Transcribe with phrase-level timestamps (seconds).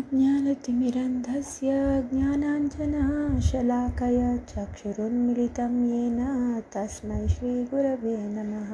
[0.00, 1.70] ज्ञानतिमिरन्धस्य
[2.12, 8.70] ज्ञानाञ्जनशलाकया चक्षुरुन्मिलितं येन तस्मै श्रीगुरवे नमः।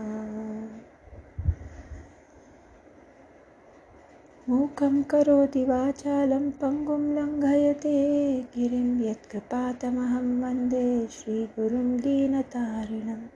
[4.49, 13.27] मूकं करोति वाचालं पङ्गुं लङ्घयते गिरिं यत्कृपातमहं वन्दे श्रीगुरुं दीनतारिणं।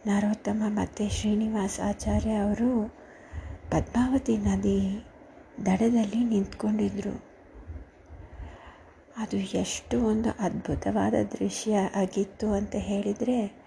[0.05, 2.89] ನರೋತ್ತಮ ಮತ್ತು ಶ್ರೀನಿವಾಸ ಆಚಾರ್ಯ ಅವರು
[3.71, 5.05] ಪದ್ಮಾವತಿ ನದಿ
[5.65, 7.25] ದಡದಲ್ಲಿ ನಿಂತ್ಕೊಂಡಿದ್ರು.
[9.17, 13.64] ಅದು ಎಷ್ಟು ಒಂದು ಅದ್ಭುತವಾದ ದೃಶ್ಯ ಆಗಿತ್ತು ಅಂತ ಹೇಳಿದರೆ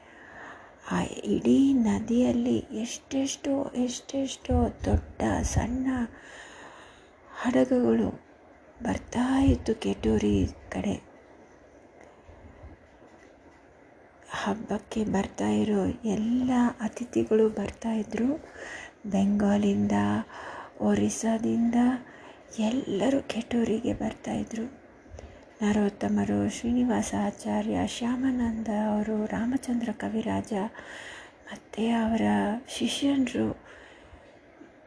[0.92, 5.86] ಆ ಇಡೀ ನದಿಯಲ್ಲಿ ಎಷ್ಟೆಷ್ಟೋ ಎಷ್ಟೆಷ್ಟೋ ದೊಡ್ಡ, ಸಣ್ಣ
[7.42, 8.08] ಹಡಗುಗಳು
[8.83, 10.97] ಬರ್ತಾ ಇತ್ತು ಕೆಟೂರಿ ಕಡೆ.
[14.44, 16.50] ಹಬ್ಬಕ್ಕೆ ಬರ್ತಾ ಇರೋ ಎಲ್ಲ
[16.81, 18.28] ಅತಿಥಿಗಳು ಬರ್ತಾಯಿದ್ರು
[19.06, 19.93] ಬೆಂಗಾಲಿಂದ,
[20.81, 21.75] ಒರಿಸ್ಸಾದಿಂದ
[22.59, 24.78] ಎಲ್ಲರೂ ಕೆಟೂರಿಗೆ ಬರ್ತಾಯಿದ್ರು
[25.62, 30.52] ನರೋತ್ತಮರು ಶ್ರೀನಿವಾಸ ಆಚಾರ್ಯ ಶ್ಯಾಮಾನಂದ ಅವರು, ರಾಮಚಂದ್ರ ಕವಿರಾಜ
[31.48, 32.20] ಮತ್ತು ಅವರ
[32.69, 33.46] ಶಿಷ್ಯನರು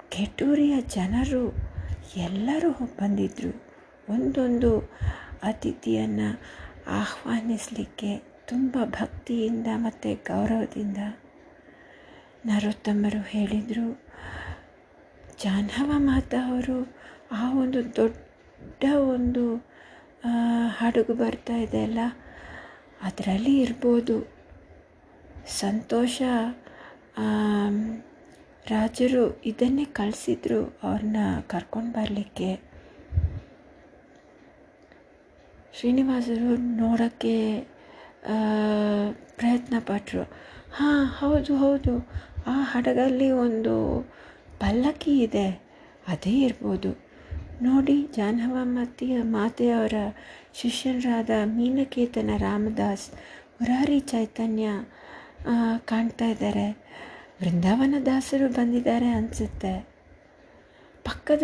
[0.09, 1.53] ಕೆಟೂರಿಯ ಜನರು
[2.15, 3.51] ಎಲ್ಲರೂ ಬಂದಿದ್ದರು
[4.09, 4.79] ಒಂದೊಂದು
[5.43, 6.41] ಅತಿಥಿಯನ್ನು
[6.87, 8.17] ಆಹ್ವಾನಿಸಲಿಕ್ಕೆ
[8.47, 10.97] ತುಂಬ ಭಕ್ತಿಯಿಂದ ಮತ್ತು ಗೌರವದಿಂದ
[12.45, 14.03] ನರೋತ್ತಮರು ಹೇಳಿದರು.
[15.43, 16.95] ಜಾಹ್ನವ ಮಾತಾ ಅವರು
[17.31, 19.71] ಆ ಒಂದು ದೊಡ್ಡ ಒಂದು
[20.67, 21.99] ಹಡಗು ಬರ್ತಾ ಇದೆ ಅಲ್ಲ?
[23.01, 24.31] ಅದರಲ್ಲಿ ಇರ್ಬೋದು.
[25.47, 26.21] ಸಂತೋಷ
[28.69, 31.17] ರಾಜರು ಇದನ್ನೇ ಕಳಿಸಿದ್ರು ಅವ್ರನ್ನ
[31.47, 32.59] ಕರ್ಕೊಂಡು ಬರಲಿಕ್ಕೆ.
[35.73, 37.59] ಶ್ರೀನಿವಾಸರು ನೋಡೋಕ್ಕೆ
[39.35, 40.23] ಪ್ರಯತ್ನ ಪಟ್ಟರು
[40.73, 42.09] ಹಾಂ, ಹೌದು ಹೌದು.
[42.47, 44.01] ಆ ಹಡಗಲ್ಲಿ ಒಂದು
[44.59, 45.49] ಪಲ್ಲಕ್ಕಿ ಇದೆ.
[46.07, 47.00] ಅದೇ ಇರ್ಬೋದು.
[47.61, 49.93] ನೋಡಿ ಜಾಹ್ನವ ಮತ್ತು ಮಾತೆಯವರ
[50.53, 53.11] ಶಿಷ್ಯರಾದ ಮೀನಕೇತನ ರಾಮದಾಸ್,
[53.61, 54.67] ಮುರಾರಿ ಚೈತನ್ಯ
[55.85, 56.71] ಕಾಣ್ತಾ ಇದ್ದಾರೆ.
[57.41, 59.87] ವೃಂದಾವನ ದಾಸರು ಬಂದಿದ್ದಾರೆ ಅನಿಸುತ್ತೆ.
[61.03, 61.43] ಪಕ್ಕದ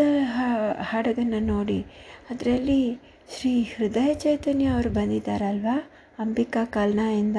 [0.82, 1.86] ಹಾಡೋದನ್ನು ನೋಡಿ.
[2.30, 2.82] ಅದರಲ್ಲಿ
[3.38, 5.78] ಶ್ರೀ ಹೃದಯ ಚೈತನ್ಯ ಅವರು ಬಂದಿದ್ದಾರಲ್ವಾ?
[6.20, 7.38] ಅಂಬಿಕಾ ಕಲ್ನಾಯಿಂದ.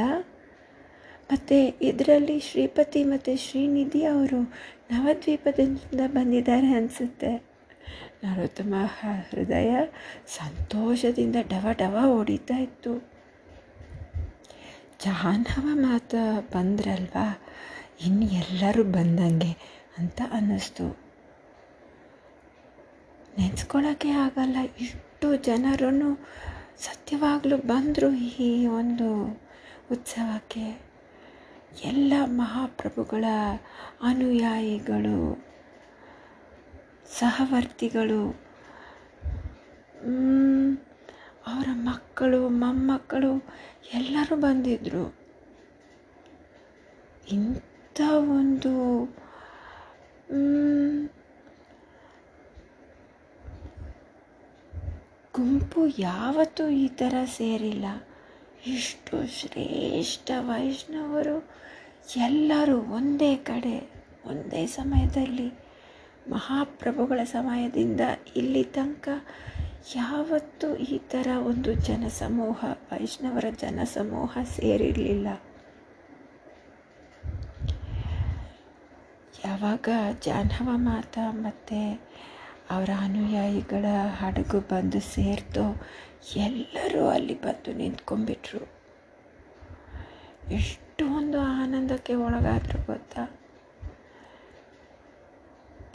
[1.33, 4.41] ಮತ್ತು ಇದರಲ್ಲಿ ಶ್ರೀಪತಿ ಮತ್ತು ಶ್ರೀನಿಧಿ ಅವರು
[4.91, 7.48] ನವದ್ವೀಪದಿಂದ ಬಂದಿದ್ದಾರೆ ಅನಿಸುತ್ತೆ.
[8.25, 9.77] ನರೋತ್ತಮ ಹೃದಯ
[10.27, 12.99] ಸಂತೋಷದಿಂದ ಡವ ಡವ ಹೊಡಿತಾ ಇತ್ತು.
[15.05, 16.15] ಜಾಹ್ನವ ಮಾತ
[16.53, 17.39] ಬಂದ್ರಲ್ವಾ?
[18.07, 19.53] ಇನ್ನು ಎಲ್ಲರೂ ಬಂದಂಗೆ
[19.99, 20.99] ಅಂತ ಅನ್ನಿಸ್ತು.
[23.39, 26.15] ನೆನೆಸ್ಕೊಳ್ಳೋಕ್ಕೆ ಆಗಲ್ಲ, ಇಷ್ಟು ಜನರೂ
[26.79, 29.25] ಸತ್ಯವಾಗಲೂ ಬಂದರು ಈ ಒಂದು
[29.93, 30.89] ಉತ್ಸವಕ್ಕೆ.
[31.85, 33.25] ಎಲ್ಲ ಮಹಾಪ್ರಭುಗಳ
[34.03, 35.48] ಅನುಯಾಯಿಗಳು
[37.13, 38.23] ಸಹವರ್ತಿಗಳು.
[41.47, 43.33] ಅವರ ಮಕ್ಕಳು, ಮೊಮ್ಮಕ್ಕಳು
[43.95, 45.17] ಎಲ್ಲರೂ ಬಂದಿದ್ದರು
[47.33, 48.73] ಇಂಥ ಒಂದು
[55.35, 57.85] ಗುಂಪು ಯಾವತ್ತೂ ಈ ಥರ ಸೇರಿಲ್ಲ.
[58.67, 61.37] ಇಷ್ಟು ಶ್ರೇಷ್ಠ ವೈಷ್ಣವರು
[62.17, 63.77] ಎಲ್ಲರೂ ಒಂದೇ ಕಡೆ,
[64.27, 65.68] ಒಂದೇ ಸಮಯದಲ್ಲಿ
[66.31, 68.01] ಮಹಾಪ್ರಭುಗಳ ಸಮಯದಿಂದ
[68.37, 69.09] ಇಲ್ಲಿ ತನಕ
[69.95, 75.29] ಯಾವತ್ತೂ ಈ ಥರ ಒಂದು ಜನಸಮೂಹ, ವೈಷ್ಣವರ ಜನಸಮೂಹ ಸೇರಿರಲಿಲ್ಲ.
[79.45, 79.89] ಯಾವಾಗ
[80.25, 82.03] ಜಾಹ್ನವ ಮಾತಾ ಮತ್ತು
[82.71, 83.85] ಅವರ ಅನುಯಾಯಿಗಳ
[84.17, 85.83] ಹಡಗು ಬಂದು ಸೇರ್ತೋ
[86.37, 88.79] ಎಲ್ಲರೂ ಅಲ್ಲಿ ಬಂದು ನಿಂತ್ಕೊಂಡ್ಬಿಟ್ರು.
[90.51, 93.38] ಎಷ್ಟೊಂದು ಆನಂದಕ್ಕೆ ಒಳಗಾದರೂ ಗೊತ್ತಾ?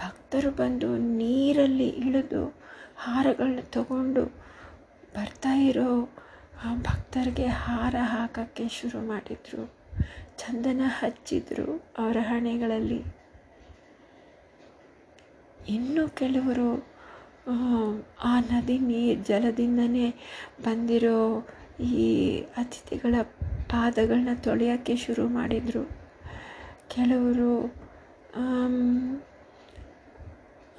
[0.01, 2.55] ಭಕ್ತರು ಬಂದು ನೀರಲ್ಲಿ ಇಳಿದು
[2.97, 4.25] ಹಾರಗಳನ್ನ ತಗೊಂಡು
[5.15, 6.09] ಬರ್ತಾ ಇರೋ
[6.63, 9.73] ಆ ಭಕ್ತರಿಗೆ ಹಾರ ಹಾಕೋಕ್ಕೆ ಶುರು ಮಾಡಿದರು.
[10.37, 13.03] ಚಂದನ ಹಚ್ಚಿದ್ರು ಅವರ ಹಣೆಗಳಲ್ಲಿ.
[15.67, 16.87] ಇನ್ನು ಕೆಲವರು,
[18.23, 20.09] ಆ ನದಿ ನೀರು ಜಲದಿಂದನೇ
[20.63, 21.47] ಬಂದಿರೋ
[21.79, 23.15] ಈ ಅತಿಥಿಗಳ
[23.47, 25.89] ಪಾದಗಳನ್ನ ತೊಳೆಯೋಕ್ಕೆ ಶುರು ಮಾಡಿದರು.
[26.89, 27.73] ಕೆಲವರು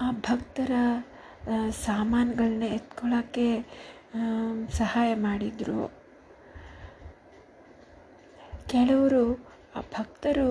[0.00, 0.70] ಆ ಭಕ್ತರ
[1.70, 3.62] ಸಾಮಾನುಗಳನ್ನ ಎತ್ಕೊಳ್ಳೋಕ್ಕೆ
[4.72, 5.92] ಸಹಾಯ ಮಾಡಿದರು.
[8.68, 9.34] ಕೆಲವರು,
[9.76, 10.48] ಆ ಭಕ್ತರು,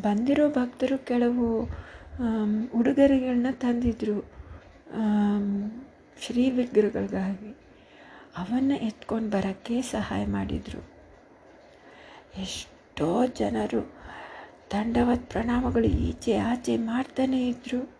[0.00, 1.68] ಬಂದಿರೋ ಭಕ್ತರು ಕೆಲವು
[2.74, 4.30] ಉಡುಗೊರೆಗಳನ್ನ ತಂದಿದ್ದರು
[6.20, 7.56] ಶ್ರೀ ವಿಗ್ರಹಗಳಿಗಾಗಿ
[8.36, 10.82] ಅವನ್ನು ಎತ್ಕೊಂಡು ಬರೋಕ್ಕೆ ಸಹಾಯ ಮಾಡಿದರು.
[12.40, 13.82] ಎಷ್ಟೋ ಜನರು,
[14.72, 17.93] ದಂಡವತ್ ಪ್ರಣಾಮಗಳು ಈಚೆ ಆಚೆ ಮಾಡ್ತಾನೇ ಇದ್ದರು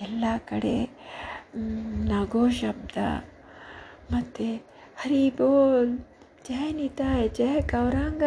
[0.00, 0.74] ಎಲ್ಲ ಕಡೆ
[2.08, 2.98] ನಗೋ ಶಬ್ದ.
[4.12, 4.46] ಮತ್ತು
[5.02, 5.98] ಹರಿ ಬೋಲ್
[6.48, 8.22] ಜಯ ನಿತಾಯ್ ಜಯ ಗೌರಾಂಗ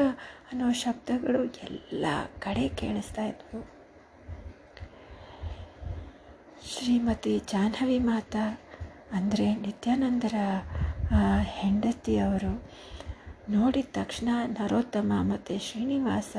[0.52, 2.06] ಅನ್ನೋ ಶಬ್ದಗಳು ಎಲ್ಲ
[2.40, 3.62] ಕಡೆ ಕೇಳಿಸ್ತಾ ಇದ್ವು.
[6.68, 8.62] ಶ್ರೀಮತಿ ಜಾಹ್ನವಿ ಮಾತಾ
[9.12, 10.36] ಅಂದರೆ ನಿತ್ಯಾನಂದರ
[11.42, 12.54] ಹೆಂಡತಿಯವರು
[13.50, 16.36] ನೋಡಿದ ತಕ್ಷಣ ನರೋತ್ತಮ ಮತ್ತು ಶ್ರೀನಿವಾಸ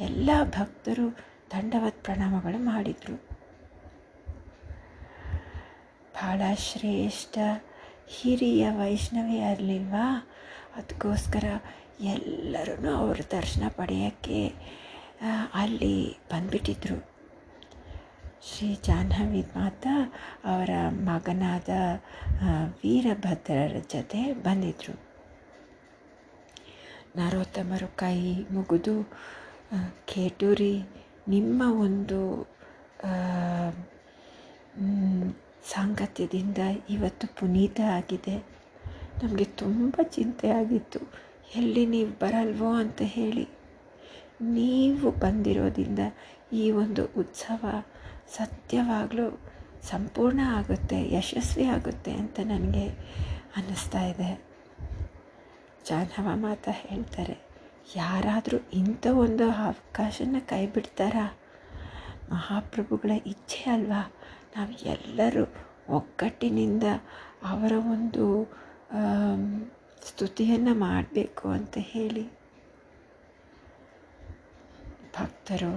[0.00, 1.08] ಎಲ್ಲ ಭಕ್ತರು
[1.52, 3.35] ದಂಡವತ್ ಪ್ರಣಾಮಗಳು ಮಾಡಿದರು.
[6.18, 7.38] ಭಾಳ ಶ್ರೇಷ್ಠ
[8.14, 10.06] ಹಿರಿಯ ವೈಷ್ಣವಿ ಅರ್ಲಿಲ್ವಾ?
[10.76, 11.44] ಅದಕ್ಕೋಸ್ಕರ
[12.12, 14.40] ಎಲ್ಲರೂ ಅವರ ದರ್ಶನ ಪಡೆಯೋಕ್ಕೆ
[15.54, 15.96] ಅಲ್ಲಿ
[16.30, 16.98] ಬಂದ್ಬಿಟ್ಟಿದ್ರು.
[18.48, 19.86] ಶ್ರೀ ಜಾಹ್ನವಿ ಮಾತ
[20.44, 20.70] ಅವರ
[21.06, 21.70] ಮಗನಾದ
[22.82, 24.94] ವೀರಭದ್ರರ ಜೊತೆ ಬಂದಿದ್ದರು
[27.16, 28.18] ನರೋತ್ತಮರು ಕೈ
[28.54, 28.94] ಮುಗಿದು
[30.10, 30.74] ಕೇಟೂರಿ,
[31.28, 32.20] ನಿಮ್ಮ ಒಂದು
[35.70, 36.60] ಸಾಂಗತ್ಯದಿಂದ
[36.90, 38.36] ಇವತ್ತು ಪುನೀತ ಆಗಿದೆ.
[39.22, 41.00] ನಮಗೆ ತುಂಬ ಚಿಂತೆ ಆಗಿತ್ತು
[41.56, 43.46] ಎಲ್ಲಿ ನೀವು ಬರಲ್ವೋ ಅಂತ ಹೇಳಿ.
[44.56, 46.02] ನೀವು ಬಂದಿರೋದ್ರಿಂದ
[46.52, 47.62] ಈ ಒಂದು ಉತ್ಸವ
[48.36, 49.26] ಸತ್ಯವಾಗಲೂ
[49.90, 52.86] ಸಂಪೂರ್ಣ ಆಗುತ್ತೆ, ಯಶಸ್ವಿ ಆಗುತ್ತೆ ಅಂತ ನನಗೆ
[53.56, 54.30] ಅನ್ನಿಸ್ತಾ ಇದೆ.
[55.88, 57.36] ಜಾಹ್ನವ ಮಾತ ಹೇಳ್ತಾರೆ,
[57.96, 61.26] ಯಾರಾದರೂ ಇಂಥ ಒಂದು ಅವಕಾಶನ ಕೈ ಬಿಡ್ತಾರಾ
[62.30, 64.02] ಮಹಾಪ್ರಭುಗಳ ಇಚ್ಛೆ ಅಲ್ವಾ?
[64.56, 65.44] ನಾವು ಎಲ್ಲರೂ
[65.88, 66.82] ಒಗ್ಗಟ್ಟಿನಿಂದ
[67.42, 68.24] ಅವರ ಒಂದು
[70.08, 72.24] ಸ್ತುತಿಯನ್ನು ಮಾಡಬೇಕು ಅಂತ ಹೇಳಿ.
[75.16, 75.74] ಭಕ್ತರು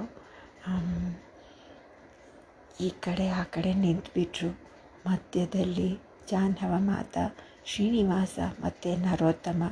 [2.82, 4.50] ಈ ಕಡೆ ಆ ಕಡೆ ನಿಂತುಬಿಟ್ರು.
[5.06, 5.90] ಮಧ್ಯದಲ್ಲಿ
[6.30, 7.18] ಜಾಹ್ನವ ಮಾತ,
[7.66, 9.64] ಶ್ರೀನಿವಾಸ ಮತ್ತು ನರೋತ್ತಮ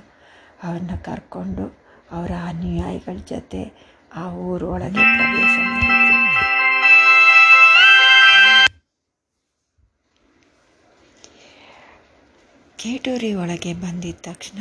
[0.64, 1.66] ಅವ್ರನ್ನ ಕರ್ಕೊಂಡು
[2.12, 3.62] ಅವರ ಅನುಯಾಯಿಗಳ ಜೊತೆ
[4.16, 6.07] ಆ ಊರೊಳಗೆ ಪ್ರವೇಶ ಮಾಡಿದ್ರು.
[12.80, 14.60] ಕೇಟೂರಿ ಒಳಗೆ ಬಂದಿದ್ದ ತಕ್ಷಣ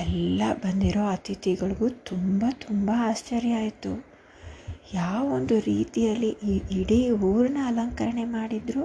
[0.00, 3.92] ಎಲ್ಲ ಬಂದಿರೋ ಅತಿಥಿಗಳಿಗೂ ತುಂಬ ತುಂಬ ಆಶ್ಚರ್ಯ ಆಯಿತು.
[4.94, 6.98] ಯಾವ ಒಂದು ರೀತಿಯಲ್ಲಿ ಈ ಇಡೀ
[7.30, 8.84] ಊರನ್ನ ಅಲಂಕರಣೆ ಮಾಡಿದರು.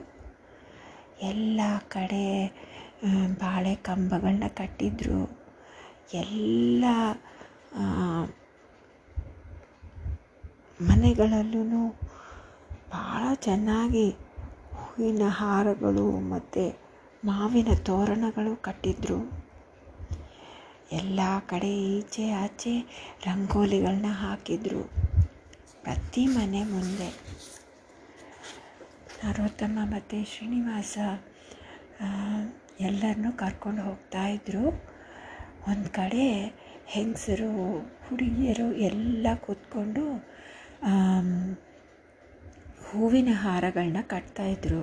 [1.22, 2.24] ಎಲ್ಲ ಕಡೆ
[3.42, 5.22] ಬಾಳೆ ಕಂಬಗಳನ್ನ ಕಟ್ಟಿದ್ರು.
[6.22, 6.84] ಎಲ್ಲ
[10.80, 11.82] ಮನೆಗಳಲ್ಲೂ
[12.92, 14.08] ಭಾಳ ಚೆನ್ನಾಗಿ
[14.74, 16.64] ಹೂವಿನ ಹಾರಗಳು ಮತ್ತು
[17.24, 19.18] ಮಾವಿನ ತೋರಣಗಳು ಕಟ್ಟಿದ್ರು.
[20.92, 22.74] ಎಲ್ಲ ಕಡೆ ಈಚೆ ಆಚೆ
[23.26, 24.82] ರಂಗೋಲಿಗಳನ್ನ ಹಾಕಿದ್ರು.
[25.84, 27.10] ಪ್ರತಿ ಮನೆ ಮುಂದೆ.
[29.24, 30.96] ನರೋತ್ತಮ ಮತ್ತು ಶ್ರೀನಿವಾಸ
[32.80, 34.64] ಎಲ್ಲರನ್ನೂ ಕರ್ಕೊಂಡು ಹೋಗ್ತಾಯಿದ್ರು
[35.68, 36.26] ಒಂದು ಕಡೆ
[36.86, 37.52] ಹೆಂಗಸರು,
[38.06, 40.04] ಹುಡುಗಿಯರು ಎಲ್ಲ ಕೂತ್ಕೊಂಡು
[42.86, 44.82] ಹೂವಿನ ಹಾರಗಳನ್ನ ಕಟ್ತಾಯಿದ್ರು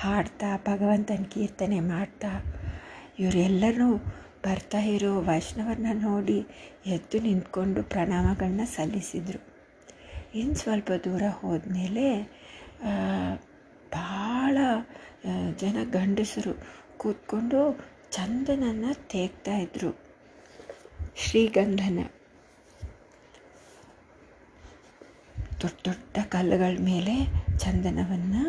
[0.00, 2.30] ಹಾಡ್ತಾ, ಭಗವಂತನ ಕೀರ್ತನೆ ಮಾಡ್ತಾ
[3.18, 3.88] ಇವರೆಲ್ಲರೂ
[4.44, 6.38] ಬರ್ತಾ ಇರೋ ವೈಷ್ಣವರನ್ನ ನೋಡಿ
[6.86, 9.40] ಎದ್ದು ನಿಂತ್ಕೊಂಡು ಪ್ರಣಾಮಗಳನ್ನ ಸಲ್ಲಿಸಿದರು.
[10.34, 12.06] ಇನ್ನು ಸ್ವಲ್ಪ ದೂರ ಹೋದ್ಮೇಲೆ
[13.92, 14.56] ಭಾಳ
[15.56, 16.52] ಜನ ಗಂಡಸರು
[16.96, 17.60] ಕೂತ್ಕೊಂಡು
[18.10, 19.90] ಚಂದನನ್ನು ತೇಗ್ತಾ ಇದ್ರು.
[21.16, 21.98] ಶ್ರೀಗಂಧನ.
[25.62, 27.14] ದೊಡ್ಡ ದೊಡ್ಡ ಕಲ್ಲುಗಳ ಮೇಲೆ
[27.58, 28.42] ಚಂದನವನ್ನು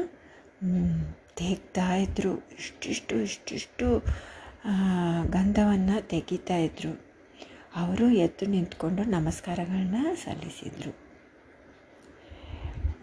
[1.36, 3.88] ತೇಗ್ತಾ ಇದ್ದರು ಇಷ್ಟಿಷ್ಟು ಇಷ್ಟಿಷ್ಟು
[5.30, 6.94] ಗಂಧವನ್ನು ತೆಗಿತಾ ಇದ್ದರು
[7.76, 10.94] ಅವರು ಎದ್ದು ನಿಂತ್ಕೊಂಡು ನಮಸ್ಕಾರಗಳನ್ನ ಸಲ್ಲಿಸಿದರು.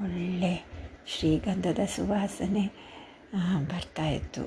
[0.04, 0.52] ಒಳ್ಳೆ
[1.06, 2.64] ಶ್ರೀಗಂಧದ ಸುವಾಸನೆ
[3.68, 4.44] ಬರ್ತಾಯಿತ್ತು.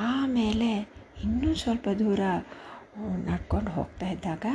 [0.00, 0.70] ಆಮೇಲೆ
[1.24, 2.20] ಇನ್ನೂ ಸ್ವಲ್ಪ ದೂರ
[3.26, 4.46] ನಡ್ಕೊಂಡು ಹೋಗ್ತಾ ಇದ್ದಾಗ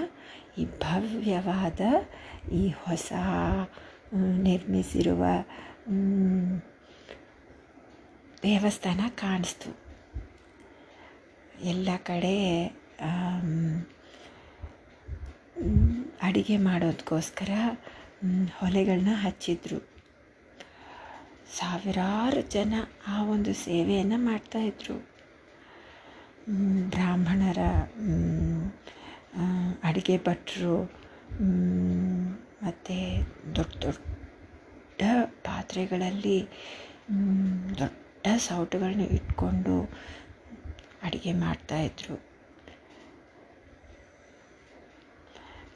[0.58, 1.82] ಈ ಭವ್ಯವಾದ
[2.52, 3.12] ಈ ಹೊಸ,
[4.42, 5.26] ನಿರ್ಮಿಸಿರುವ
[8.44, 9.70] ದೇವಸ್ಥಾನ ಕಾಣಿಸ್ತು.
[11.62, 12.36] ಎಲ್ಲ ಕಡೆ
[16.22, 17.50] ಅಡಿಗೆ ಮಾಡೋದಕ್ಕೋಸ್ಕರ
[18.56, 19.80] ಹೊಲೆಗಳನ್ನ ಹಚ್ಚಿದ್ರು.
[21.58, 22.74] ಸಾವಿರಾರು ಜನ
[23.08, 24.98] ಆ ಒಂದು ಸೇವೆಯನ್ನು ಮಾಡ್ತಾಯಿದ್ರು
[26.90, 27.62] ಬ್ರಾಹ್ಮಣರ
[29.84, 30.84] ಅಡುಗೆ ಭಟ್ರು
[32.64, 32.96] ಮತ್ತು
[33.56, 34.23] ದೊಡ್ಡ ದೊಡ್ಡ
[35.44, 36.38] ಪಾತ್ರೆಗಳಲ್ಲಿ
[37.80, 39.76] ದೊಡ್ಡ ಸೌಟುಗಳನ್ನ ಇಟ್ಕೊಂಡು
[41.04, 42.16] ಅಡುಗೆ ಮಾಡ್ತಾಯಿದ್ರು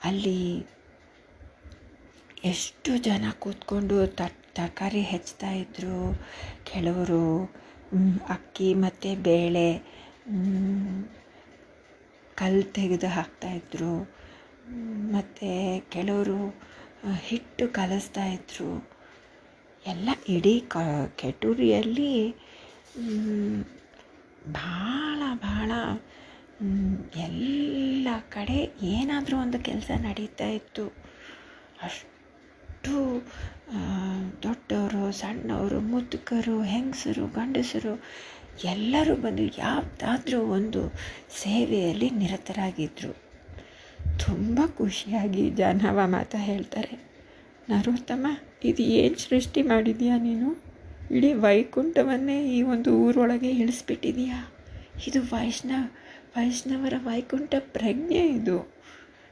[0.04, 0.40] ಅಲ್ಲಿ
[2.44, 3.96] ಎಷ್ಟು ಜನ ಕೂತ್ಕೊಂಡು
[4.54, 5.98] ತರಕಾರಿ ಹೆಚ್ಚ್ತಾ ಇದ್ದರು
[6.64, 7.24] ಕೆಲವರು
[8.30, 9.68] ಅಕ್ಕಿ ಮತ್ತು ಬೇಳೆ
[12.38, 13.94] ಕಲ್ಲು ತೆಗೆದು ಹಾಕ್ತಾಯಿದ್ರು
[15.12, 15.50] ಮತ್ತು
[15.90, 16.40] ಕೆಲವರು
[17.22, 18.97] ಹಿಟ್ಟು ಕಲಸ್ತಾಯಿದ್ರು
[19.88, 20.84] ಎಲ್ಲ ಇಡೀ ಕ,
[21.16, 22.12] ಕೆಟೂರಿಯಲ್ಲಿ
[24.54, 25.72] ಭಾಳ ಭಾಳ
[27.18, 28.58] ಎಲ್ಲ ಕಡೆ
[28.90, 30.86] ಏನಾದರೂ ಒಂದು ಕೆಲಸ ನಡೀತಾ ಇತ್ತು.
[31.84, 32.96] ಅಷ್ಟು
[34.44, 37.94] ದೊಡ್ಡವರು ಸಣ್ಣವರು ಮುದುಕರು, ಹೆಂಗಸರು, ಗಂಡಸರು,
[38.64, 40.82] ಎಲ್ಲರೂ ಬಂದು ಯಾವುದಾದ್ರೂ ಒಂದು
[41.42, 43.14] ಸೇವೆಯಲ್ಲಿ ನಿರತರಾಗಿದ್ದರು
[44.26, 46.96] ತುಂಬ ಖುಷಿಯಾಗಿ ಜಾಹ್ನವ ಮಾತಾ ಹೇಳ್ತಾರೆ.
[47.70, 48.26] ನರೋತ್ತಮ
[48.62, 50.50] ಇದು ಏನು ಸೃಷ್ಟಿ ಮಾಡಿದೀಯಾ ನೀನು?
[51.12, 54.40] ಇಡೀ ವೈಕುಂಠವನ್ನೇ ಈ ಒಂದು ಊರೊಳಗೆ ಇಳಿಸ್ಬಿಟ್ಟಿದೀಯಾ?
[55.08, 55.84] ಇದು ವೈಷ್ಣವ,
[56.38, 58.58] ವೈಷ್ಣವರ ವೈಕುಂಠ ಪ್ರಜ್ಞೆ ಇದು.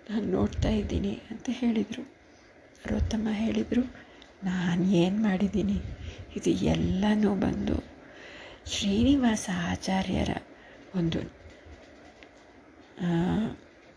[0.10, 2.04] ನಾನು ನೋಡ್ತಾ ಇದ್ದೀನಿ ಅಂತ ಹೇಳಿದರು.
[2.88, 3.84] ರೋತಮ್ಮ ಹೇಳಿದರು,
[4.44, 5.78] ನಾನು ಏನು ಮಾಡಿದ್ದೀನಿ?
[6.36, 7.78] ಇದು ಎಲ್ಲನೂ ಬಂದು
[8.66, 10.30] ಶ್ರೀನಿವಾಸ ಆಚಾರ್ಯರ
[10.96, 11.20] ಒಂದು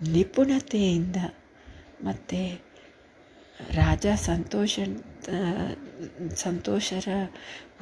[0.01, 1.17] ನಿಪುಣತೆಯಿಂದ
[2.03, 2.41] ಮತ್ತು
[3.61, 4.79] ರಾಜ ಸಂತೋಷ
[6.35, 7.09] ಸಂತೋಷರ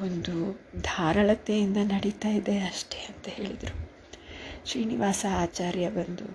[0.01, 3.75] ಒಂದು ಧಾರಾಳತೆಯಿಂದ ನಡೀತಾ ಇದೆ ಅಷ್ಟೇ ಅಂತ ಹೇಳಿದರು.
[4.65, 6.27] ಶ್ರೀನಿವಾಸ ಆಚಾರ್ಯ ಬಂದು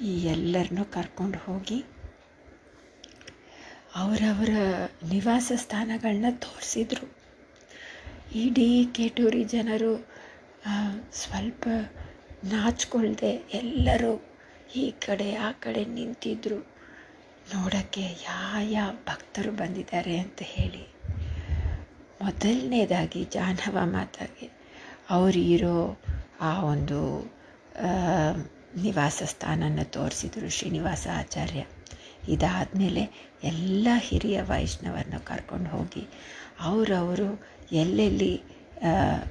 [0.00, 1.84] ಈ ಎಲ್ಲರನ್ನೂ ಕರ್ಕೊಂಡು ಹೋಗಿ
[3.94, 4.54] ಅವರವರ
[5.08, 7.06] ನಿವಾಸ ಸ್ಥಾನಗಳನ್ನ ತೋರಿಸಿದ್ರು.
[8.34, 10.08] ಇಡೀ ಕೇಟೂರಿ ಜನರು
[11.12, 11.68] ಸ್ವಲ್ಪ
[12.44, 14.24] ನಾಚಿಕೊಳ್ಳದೆ ಎಲ್ಲರೂ
[14.76, 16.73] ಈ ಕಡೆ ಆ ಕಡೆ ನಿಂತಿದ್ದರು
[17.52, 20.82] ನೋಡೋಕ್ಕೆ ಯಾವ ಯಾವ ಭಕ್ತರು ಬಂದಿದ್ದಾರೆ ಅಂತ ಹೇಳಿ.
[22.22, 24.46] ಮೊದಲನೇದಾಗಿ ಜಾಹ್ನವ ಮಾತಾಗೆ
[25.10, 25.76] ಅವರಿರೋ
[26.40, 26.98] ಆ ಒಂದು
[28.82, 31.62] ನಿವಾಸ ಸ್ಥಾನನ ತೋರಿಸಿದರು ಶ್ರೀನಿವಾಸ ಆಚಾರ್ಯ.
[32.28, 33.02] ಇದಾದಮೇಲೆ
[33.42, 36.04] ಎಲ್ಲ ಹಿರಿಯ ವೈಷ್ಣವರನ್ನ ಕರ್ಕೊಂಡು ಹೋಗಿ,
[36.60, 37.28] ಅವರವರು
[37.72, 38.32] ಎಲ್ಲೆಲ್ಲಿ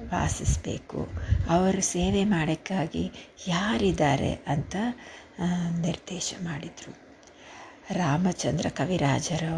[0.08, 1.08] ವಾಸಿಸಬೇಕು,
[1.48, 3.04] ಅವರು ಸೇವೆ ಮಾಡೋಕ್ಕಾಗಿ
[3.48, 4.76] ಯಾರಿದ್ದಾರೆ ಅಂತ
[5.80, 7.03] ನಿರ್ದೇಶ ಮಾಡಿದರು.
[7.92, 9.56] ರಾಮಚಂದ್ರ ಕವಿರಾಜರು,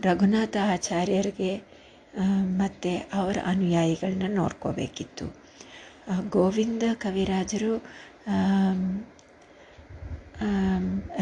[0.00, 1.52] ರಘುನಾಥ ಆಚಾರ್ಯರಿಗೆ
[2.58, 5.26] ಮತ್ತು ಅವರ ಅನುಯಾಯಿಗಳನ್ನ ನೋಡ್ಕೋಬೇಕಿತ್ತು.
[6.28, 7.72] ಗೋವಿಂದ ಕವಿರಾಜರು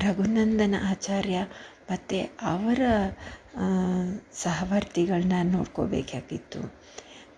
[0.04, 1.36] ರಘುನಂದನ ಆಚಾರ್ಯ,
[1.90, 2.80] ಮತ್ತು ಅವರ
[4.34, 6.60] ಸಹವರ್ತಿಗಳನ್ನ ನೋಡ್ಕೋಬೇಕಾಗಿತ್ತು.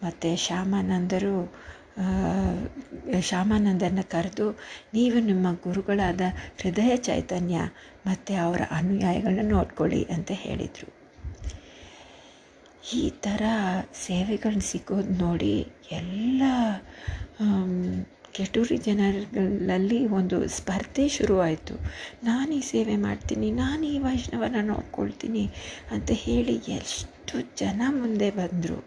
[0.03, 1.35] ಮತ್ತು ಶ್ಯಾಮಾನಂದರು
[3.29, 4.47] ಶ್ಯಾಮಾನಂದನ ಕರೆದು,
[4.97, 6.23] ನೀವು ನಿಮ್ಮ ಗುರುಗಳಾದ
[6.63, 7.57] ಹೃದಯ ಚೈತನ್ಯ
[8.07, 10.89] ಮತ್ತು ಅವರ ಅನುಯಾಯಿಗಳನ್ನ ನೋಡ್ಕೊಳ್ಳಿ ಅಂತ ಹೇಳಿದರು.
[12.95, 13.43] ಈ ಥರ
[14.07, 15.55] ಸೇವೆಗಳನ್ನ ಸಿಗೋದು ನೋಡಿ
[16.01, 16.43] ಎಲ್ಲ
[18.37, 21.75] ಕೆಟೂರಿ ಜನರಲ್ಲಿ ಒಂದು ಸ್ಪರ್ಧೆ ಶುರುವಾಯಿತು.
[22.29, 25.45] ನಾನು ಈ ಸೇವೆ ಮಾಡ್ತೀನಿ, ನಾನು ಈ ವೈಷ್ಣವನ ನೋಡ್ಕೊಳ್ತೀನಿ
[25.95, 28.79] ಅಂತ ಹೇಳಿ ಎಷ್ಟು ಜನ ಮುಂದೆ ಬಂದರು.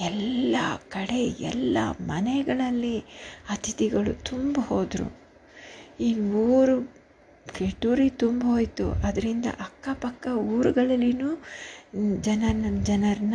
[0.00, 0.56] ಎಲ್ಲ
[0.88, 2.98] ಕಡೆ, ಎಲ್ಲ ಮನೆಗಳಲ್ಲಿ
[3.48, 5.18] ಅತಿಥಿಗಳು ತುಂಬ ಹೋದರು.
[6.00, 7.02] ಈ ಊರು
[7.54, 8.92] ಕೆಟೂರಿ ತುಂಬ ಹೋಯಿತು.
[8.92, 11.30] ಅದರಿಂದ ಅಕ್ಕಪಕ್ಕ ಊರುಗಳಲ್ಲಿನೂ
[12.20, 12.42] ಜನ
[12.82, 13.34] ಜನರನ್ನ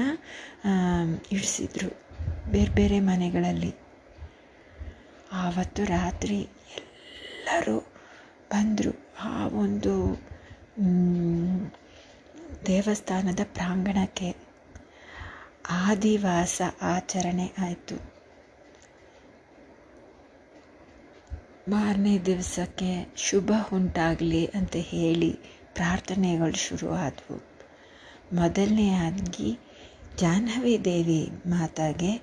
[1.32, 1.90] ಇಳಿಸಿದ್ರು
[2.52, 3.76] ಬೇರೆ ಬೇರೆ ಮನೆಗಳಲ್ಲಿ.
[5.32, 6.40] ಆವತ್ತು ರಾತ್ರಿ
[6.78, 7.80] ಎಲ್ಲರೂ
[8.52, 8.94] ಬಂದರು.
[9.20, 9.94] ಆ ಒಂದು
[12.66, 14.47] ದೇವಸ್ಥಾನದ ಪ್ರಾಂಗಣಕ್ಕೆ.
[15.69, 17.95] ಆದಿವಾಸ ಆಚರಣೆ ಆಯಿತು.
[21.69, 25.31] ಮಾರನೇ ದಿವಸಕ್ಕೆ ಶುಭ ಉಂಟಾಗಲಿ ಅಂತ ಹೇಳಿ
[25.74, 27.43] ಪ್ರಾರ್ಥನೆಗಳು ಶುರು ಆದವು
[28.33, 29.59] ಮೊದಲನೇ ಆಗಿ
[30.17, 32.17] ಜಾಹ್ನವಿ ದೇವಿ ಮಾತಾಗೆ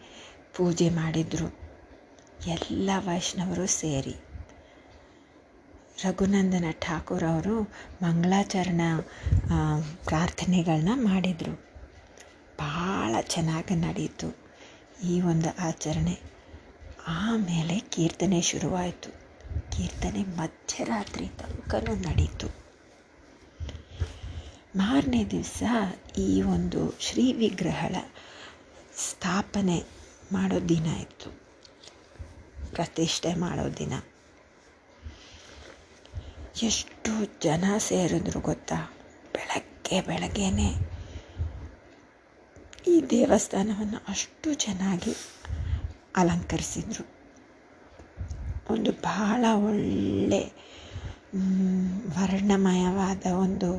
[0.56, 1.58] ಪೂಜೆ ಮಾಡಿದರು.
[2.46, 4.16] ಎಲ್ಲ ವೈಷ್ಣವರು ಸೇರಿ.
[6.04, 7.62] ರಘುನಂದನ ಠಾಕೂರ್ ಅವರು
[8.02, 8.80] ಮಂಗಳಾಚರಣ
[10.04, 11.73] ಪ್ರಾರ್ಥನೆಗಳನ್ನ ಮಾಡಿದರು.
[12.58, 14.36] ಭಾಳ ಚೆನ್ನಾಗಿ ನಡೀತು
[15.02, 16.20] ಈ ಒಂದು ಆಚರಣೆ.
[17.08, 19.10] ಆಮೇಲೆ ಕೀರ್ತನೆ ಶುರುವಾಯಿತು.
[19.76, 22.64] ಕೀರ್ತನೆ ಮಧ್ಯರಾತ್ರಿ ತನಕನೂ ನಡೀತು
[24.76, 25.62] ಮಾರನೇ ದಿವಸ
[26.18, 27.94] ಈ ಒಂದು ಶ್ರೀ ವಿಗ್ರಹಗಳ
[28.96, 29.84] ಸ್ಥಾಪನೆ
[30.32, 31.30] ಮಾಡೋ ದಿನ ಇತ್ತು.
[32.74, 33.92] ಪ್ರತಿಷ್ಠೆ ಮಾಡೋ ದಿನ.
[36.62, 38.94] ಎಷ್ಟು ಜನ ಸೇರಿದ್ರು ಗೊತ್ತಾ?
[39.32, 40.93] ಬೆಳಗ್ಗೆ ಬೆಳಗ್ಗೆನೆ
[42.86, 45.14] ಈ ದೇವಸ್ಥಾನವನ್ನು ಅಷ್ಟು ಚೆನ್ನಾಗಿ
[46.16, 47.04] ಅಲಂಕರಿಸಿದರು.
[48.70, 50.42] ಒಂದು ಬಹಳ ಒಳ್ಳೆ
[52.16, 53.70] ವರ್ಣಮಯವಾದ ಒಂದು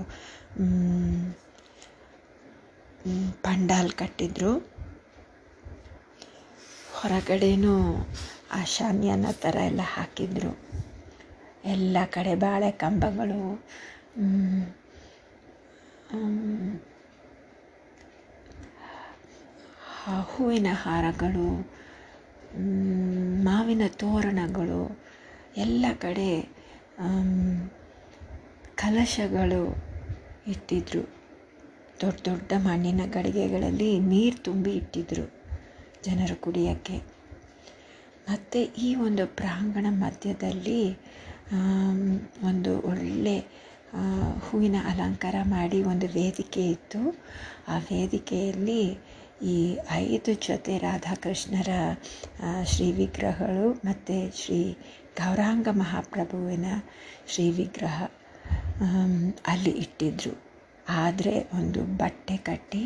[3.41, 4.51] ಪಂಡಾಲ್ ಕಟ್ಟಿದ್ರು.
[6.95, 7.75] ಹೊರಗಡೆನೂ
[8.51, 10.51] ಆ ಶಾಮಿಯಾನ ಥರ ಎಲ್ಲ ಹಾಕಿದ್ರು.
[11.65, 13.41] ಎಲ್ಲ ಕಡೆ ಬಾಳೆ ಕಂಬಗಳು
[20.05, 21.47] ಹೂವಿನ ಹಾರಗಳು
[23.43, 24.81] ಮಾವಿನ ತೋರಣಗಳು,
[25.57, 26.29] ಎಲ್ಲ ಕಡೆ
[28.75, 29.61] ಕಲಶಗಳು
[30.47, 31.01] ಇಟ್ಟಿದ್ರು.
[32.01, 35.25] ದೊಡ್ಡ ದೊಡ್ಡ ಮಣ್ಣಿನ ಗಡಿಗೆಗಳಲ್ಲಿ ನೀರು ತುಂಬಿ ಇಟ್ಟಿದ್ರು
[36.05, 36.97] ಜನರು ಕುಡಿಯೋಕ್ಕೆ.
[38.29, 40.81] ಮತ್ತು ಈ ಒಂದು ಪ್ರಾಂಗಣ ಮಧ್ಯದಲ್ಲಿ
[42.43, 43.37] ಒಂದು ಒಳ್ಳೆ
[44.45, 47.01] ಹೂವಿನ ಅಲಂಕಾರ ಮಾಡಿ ಒಂದು ವೇದಿಕೆ ಇತ್ತು.
[47.67, 48.81] ಆ ವೇದಿಕೆಯಲ್ಲಿ
[49.43, 51.69] ಈ ಐದು ಜೊತೆ ರಾಧಾಕೃಷ್ಣರ
[52.63, 54.59] ಶ್ರೀ ವಿಗ್ರಹಗಳು ಮತ್ತು ಶ್ರೀ
[55.17, 56.67] ಗೌರಾಂಗ ಮಹಾಪ್ರಭುವಿನ
[57.27, 58.03] ಶ್ರೀ ವಿಗ್ರಹ
[59.47, 60.33] ಅಲ್ಲಿ ಇಟ್ಟಿದ್ರು.
[60.89, 62.83] ಆದರೆ ಒಂದು ಬಟ್ಟೆ ಕಟ್ಟಿ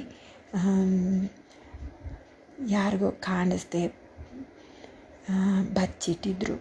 [2.67, 3.83] ಯಾರಿಗೂ ಕಾಣಿಸ್ದೆ
[5.73, 6.55] ಬಚ್ಚಿಟ್ಟಿದ್ರು.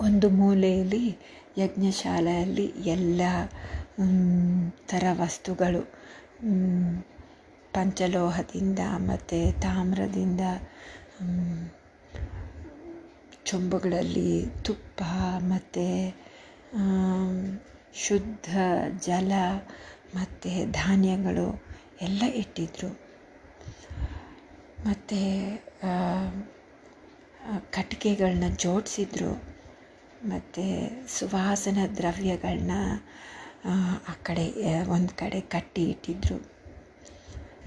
[0.00, 1.04] ಒಂದು ಮೂಲೆಯಲ್ಲಿ
[1.58, 3.22] ಯಜ್ಞಶಾಲೆಯಲ್ಲಿ ಎಲ್ಲ
[4.86, 5.82] ಥರ ವಸ್ತುಗಳು
[7.74, 10.42] ಪಂಚಲೋಹದಿಂದ ಮತ್ತು ತಾಮ್ರದಿಂದ
[13.46, 14.30] ಚೊಂಬುಗಳಲ್ಲಿ
[14.64, 15.00] ತುಪ್ಪ
[15.48, 15.84] ಮತ್ತು
[17.94, 18.50] ಶುದ್ಧ
[19.06, 19.32] ಜಲ
[20.14, 21.46] ಮತ್ತು ಧಾನ್ಯಗಳು
[22.00, 22.90] ಎಲ್ಲ ಇಟ್ಟಿದ್ರು.
[24.84, 25.18] ಮತ್ತು
[27.72, 29.32] ಕಟ್ಟಿಗೆಗಳನ್ನ ಜೋಡಿಸಿದ್ರು.
[30.24, 30.64] ಮತ್ತು
[31.08, 32.74] ಸುವಾಸನಾ ದ್ರವ್ಯಗಳನ್ನ
[34.08, 34.44] ಆ ಕಡೆ
[34.88, 36.36] ಒಂದು ಕಡೆ ಕಟ್ಟಿ ಇಟ್ಟಿದ್ರು.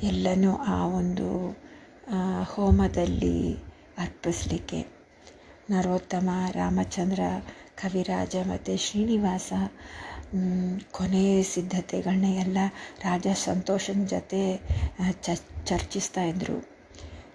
[0.04, 1.28] ಎಲ್ಲನೂ ಆ ಒಂದು
[2.44, 3.54] ಹೋಮದಲ್ಲಿ
[3.98, 4.80] ಅರ್ಪಿಸ್ಲಿಕ್ಕೆ.
[5.70, 7.20] ನರೋತ್ತಮ ರಾಮಚಂದ್ರ,
[7.76, 9.54] ಕವಿರಾಜ ಮತ್ತು ಶ್ರೀನಿವಾಸ
[10.92, 12.58] ಕೊನೆಯ ಸಿದ್ಧತೆಗಳನ್ನ ಎಲ್ಲ
[13.04, 14.42] ರಾಜ ಸಂತೋಷನ ಜೊತೆ
[15.66, 16.58] ಚರ್ಚಿಸ್ತಾ ಇದ್ದರು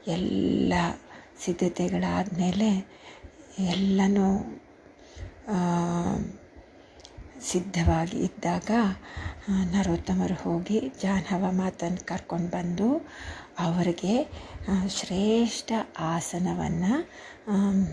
[0.06, 0.72] ಎಲ್ಲ
[1.44, 2.70] ಸಿದ್ಧತೆಗಳಾದಮೇಲೆ
[3.58, 4.28] ಎಲ್ಲನೂ
[7.42, 8.70] ಸಿದ್ಧವಾಗಿ ಇದ್ದಾಗ
[9.70, 12.88] ನರೋತ್ತಮರು ಹೋಗಿ ಜಾಹ್ನವ ಮಾತನ್ನು ಕರ್ಕೊಂಡು ಬಂದು
[13.58, 14.14] ಅವರಿಗೆ
[14.88, 15.70] ಶ್ರೇಷ್ಠ
[16.12, 16.92] ಆಸನವನ್ನು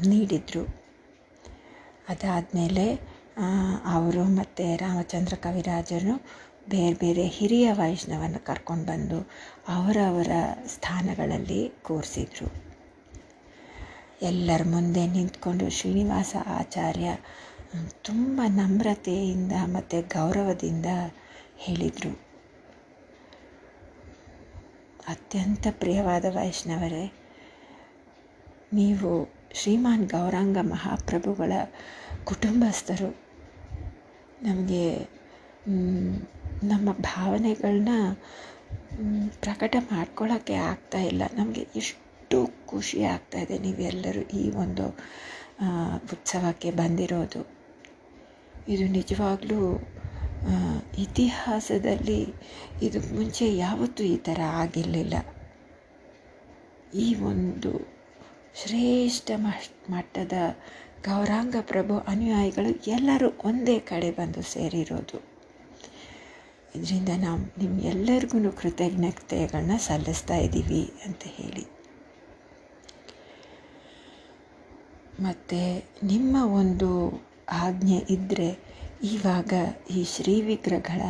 [0.09, 0.63] ನೀಡಿದರು.
[2.09, 2.85] ಅದಾದಮೇಲೆ
[3.91, 6.13] ಅವರು ಮತ್ತು ರಾಮಚಂದ್ರ ಕವಿರಾಜರು
[6.69, 9.19] ಬೇರೆ ಬೇರೆ ಹಿರಿಯ ವೈಷ್ಣವನ್ನು ಕರ್ಕೊಂಡು ಬಂದು
[9.67, 10.31] ಅವರವರ
[10.67, 12.47] ಸ್ಥಾನಗಳಲ್ಲಿ ಕೂರಿಸಿದರು.
[14.21, 17.07] ಎಲ್ಲರ ಮುಂದೆ ನಿಂತ್ಕೊಂಡು ಶ್ರೀನಿವಾಸ ಆಚಾರ್ಯ
[18.05, 20.89] ತುಂಬ ನಮ್ರತೆಯಿಂದ ಮತ್ತು ಗೌರವದಿಂದ
[21.57, 22.11] ಹೇಳಿದರು.
[25.07, 27.03] ಅತ್ಯಂತ ಪ್ರಿಯವಾದ ವೈಷ್ಣವರೇ,
[28.73, 29.09] ನೀವು
[29.53, 31.51] ಶ್ರೀಮಾನ್ ಗೌರಾಂಗ ಮಹಾಪ್ರಭುಗಳ
[32.23, 33.09] ಕುಟುಂಬಸ್ಥರು.
[34.41, 34.83] ನಮಗೆ
[36.63, 37.89] ನಮ್ಮ ಭಾವನೆಗಳನ್ನ
[39.39, 41.23] ಪ್ರಕಟ ಮಾಡ್ಕೊಳ್ಳೋಕ್ಕೆ ಆಗ್ತಾ ಇಲ್ಲ.
[41.33, 44.85] ನಮಗೆ ಎಷ್ಟು ಖುಷಿ ಆಗ್ತಾ ಇದೆ ನೀವೆಲ್ಲರೂ ಈ ಒಂದು
[46.13, 47.41] ಉತ್ಸವಕ್ಕೆ ಬಂದಿರೋದು.
[48.69, 49.59] ಇದು ನಿಜವಾಗ್ಲೂ
[50.97, 52.21] ಇತಿಹಾಸದಲ್ಲಿ
[52.81, 55.15] ಇದು ಮುಂಚೆ ಯಾವತ್ತೂ ಈ ಥರ ಆಗಿರಲಿಲ್ಲ.
[56.93, 57.71] ಈ ಒಂದು
[58.55, 59.31] ಶ್ರೇಷ್ಠ
[59.89, 60.33] ಮಟ್ಟದ
[61.05, 65.17] ಗೌರಾಂಗ ಪ್ರಭು ಅನುಯಾಯಿಗಳು ಎಲ್ಲರೂ ಒಂದೇ ಕಡೆ ಬಂದು ಸೇರಿರೋದು.
[66.75, 71.65] ಇದರಿಂದ ನಾವು ನಿಮ್ಗೆಲ್ಲರಿಗೂ ಕೃತಜ್ಞತೆಗಳನ್ನ ಸಲ್ಲಿಸ್ತಾ ಇದ್ದೀವಿ ಅಂತ ಹೇಳಿ.
[75.21, 75.59] ಮತ್ತು
[76.07, 76.89] ನಿಮ್ಮ ಒಂದು
[77.51, 79.53] ಆಜ್ಞೆ ಇದ್ದರೆ ಈವಾಗ
[79.91, 81.01] ಈ ಶ್ರೀ ವಿಗ್ರಹಗಳ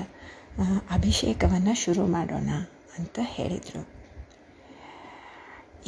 [0.92, 2.50] ಅಭಿಷೇಕವನ್ನು ಶುರು ಮಾಡೋಣ
[3.00, 3.98] ಅಂತ ಹೇಳಿದರು.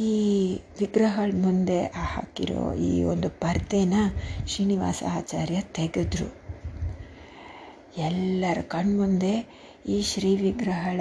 [0.00, 3.94] ಈ ವಿಗ್ರಹಗಳ ಮುಂದೆ ಹಾಕಿರೋ ಈ ಒಂದು ಪರ್ದೆನ
[4.46, 6.34] ಶ್ರೀನಿವಾಸ ಆಚಾರ್ಯ ತೆಗೆದ್ರು.
[7.96, 9.46] ಎಲ್ಲರ ಕಣ್ಮುಂದೆ
[9.88, 11.00] ಈ ಶ್ರೀ ವಿಗ್ರಹಗಳ,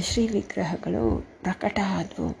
[0.00, 2.36] ಶ್ರೀ ವಿಗ್ರಹಗಳು ಪ್ರಕಟ ಆದವು.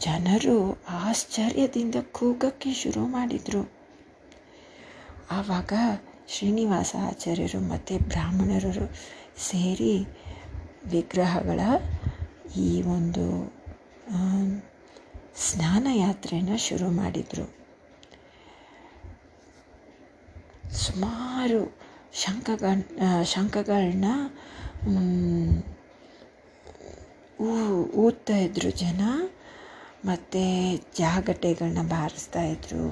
[0.00, 3.83] ಜನರು ಆಶ್ಚರ್ಯದಿಂದ ಕೂಗಕ್ಕೆ ಶುರು ಮಾಡಿದರು.
[5.30, 5.72] ಆವಾಗ
[6.28, 8.86] ಶ್ರೀನಿವಾಸ ಆಚಾರ್ಯರು ಮತ್ತು ಬ್ರಾಹ್ಮಣರು
[9.38, 9.94] ಸೇರಿ
[10.86, 11.60] ವಿಗ್ರಹಗಳ
[12.56, 13.24] ಈ ಒಂದು
[15.36, 17.46] ಸ್ನಾನ ಯಾತ್ರೆನ ಶುರು ಮಾಡಿದರು.
[20.74, 21.78] ಸುಮಾರು
[22.12, 22.72] ಶಂಖಗಳ
[23.22, 24.04] ಶಂಖಗಳನ್ನ
[27.94, 29.00] ಊದ್ತಾ ಇದ್ರು ಜನ,
[30.04, 30.42] ಮತ್ತು
[30.98, 32.86] ಜಾಗಟೆಗಳನ್ನ ಬಾರಿಸ್ತಾ ಇದ್ರು.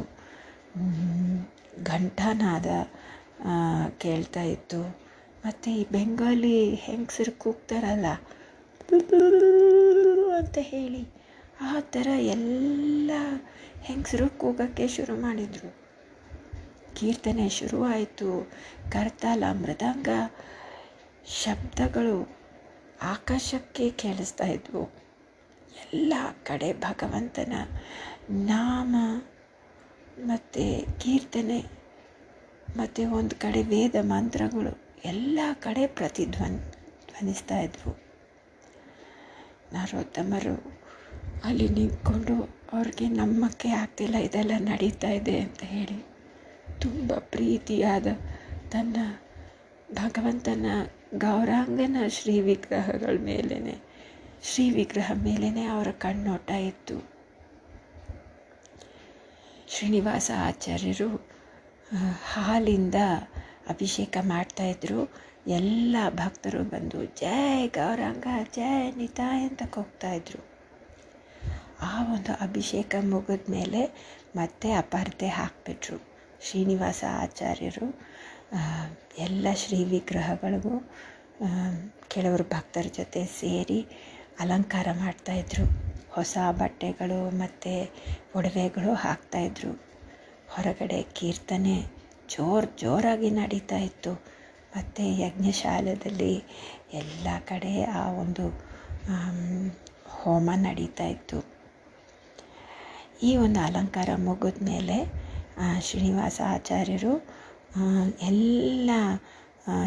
[1.83, 2.67] ಘಂಟಾನಾದ
[3.99, 4.81] ಕೇಳ್ತಾ ಇತ್ತು.
[5.45, 8.07] ಮತ್ತು ಈ ಬೆಂಗಾಲಿ ಹೆಂಗಸರು ಕೂಗ್ತಾರಲ್ಲ
[10.37, 11.09] ಅಂತ ಹೇಳಿ
[11.61, 13.11] ಆ ಥರ ಎಲ್ಲ
[13.83, 15.77] ಹೆಂಗಸರು ಕೂಗೋಕ್ಕೆ ಶುರು ಮಾಡಿದರು.
[16.95, 18.51] ಕೀರ್ತನೆ ಶುರುವಾಯಿತು
[18.93, 20.09] ಕರ್ತಾಲ ಮೃದಂಗ
[21.27, 22.37] ಶಬ್ದಗಳು
[23.03, 24.83] ಆಕಾಶಕ್ಕೆ ಕೇಳಿಸ್ತಾ ಇದ್ವು.
[25.93, 27.53] ಎಲ್ಲ ಕಡೆ ಭಗವಂತನ
[28.31, 28.97] ನಾಮ
[30.27, 30.65] ಮತ್ತು
[31.01, 31.61] ಕೀರ್ತನೆ,
[32.77, 34.73] ಮತ್ತು ಒಂದು ಕಡೆ ವೇದ ಮಂತ್ರಗಳು,
[35.05, 36.59] ಎಲ್ಲ ಕಡೆ ಪ್ರತಿಧ್ವನ್,
[37.11, 37.93] ಧ್ವನಿಸ್ತಾ ಇದ್ವು.
[39.73, 40.57] ನರೋತ್ತಮರು
[41.45, 42.35] ಅಲ್ಲಿ ನಿಂತ್ಕೊಂಡು
[42.73, 45.99] ಅವ್ರಿಗೆ ನಮ್ಮಕ್ಕೆ ಆಗ್ತಿಲ್ಲ, ಇದೆಲ್ಲ ನಡೀತಾ ಇದೆ ಅಂತ ಹೇಳಿ
[46.81, 48.07] ತುಂಬ ಪ್ರೀತಿಯಾದ
[48.71, 48.97] ತನ್ನ
[49.93, 50.67] ಭಗವಂತನ
[51.15, 53.81] ಗೌರಾಂಗನ ಶ್ರೀ ವಿಗ್ರಹಗಳ ಮೇಲೇ
[54.43, 57.12] ಶ್ರೀ ವಿಗ್ರಹ ಮೇಲೇ ಅವರ ಕಣ್ಣೋಟ ಇತ್ತು.
[59.75, 61.09] ಶ್ರೀನಿವಾಸ ಆಚಾರ್ಯರು
[62.25, 62.95] ಹಾಲಿಂದ
[63.69, 65.01] ಅಭಿಷೇಕ ಮಾಡ್ತಾಯಿದ್ರು
[65.47, 70.41] ಎಲ್ಲ ಭಕ್ತರು ಬಂದು ಜಯ ಗೌರಾಂಗ ಜಯ ನಿತಾಯ್ ಅಂತ ಕೂಗ್ತಾಯಿದ್ರು
[71.81, 73.81] ಆ ಒಂದು ಅಭಿಷೇಕ ಮುಗಿದ ಮೇಲೆ
[74.37, 75.99] ಮತ್ತೆ ಅಪರ್ಧೆ ಹಾಕಿಬಿಟ್ರು
[76.41, 77.87] ಶ್ರೀನಿವಾಸ ಆಚಾರ್ಯರು.
[79.19, 80.75] ಎಲ್ಲ ಶ್ರೀ ವಿಗ್ರಹಗಳಿಗೂ
[82.09, 83.87] ಕೆಲವರು ಭಕ್ತರ ಜೊತೆ ಸೇರಿ
[84.41, 87.73] ಅಲಂಕಾರ ಮಾಡ್ತಾಯಿದ್ರು ಹೊಸ ಬಟ್ಟೆಗಳು ಮತ್ತು
[88.39, 89.73] ಒಡವೆಗಳು ಹಾಕ್ತಾಯಿದ್ರು
[90.49, 91.77] ಹೊರಗಡೆ ಕೀರ್ತನೆ
[92.29, 94.13] ಜೋರು ಜೋರಾಗಿ ನಡೀತಾ ಇತ್ತು.
[94.77, 96.35] ಮತ್ತು ಯಜ್ಞಶಾಲೆಯಲ್ಲಿ
[97.01, 98.45] ಎಲ್ಲ ಕಡೆ ಆ ಒಂದು
[100.17, 101.39] ಹೋಮ ನಡೀತಾ ಇತ್ತು.
[103.23, 104.97] ಈ ಒಂದು ಅಲಂಕಾರ ಮುಗಿದ ಮೇಲೆ
[105.81, 107.15] ಶ್ರೀನಿವಾಸ ಆಚಾರ್ಯರು
[108.31, 108.91] ಎಲ್ಲ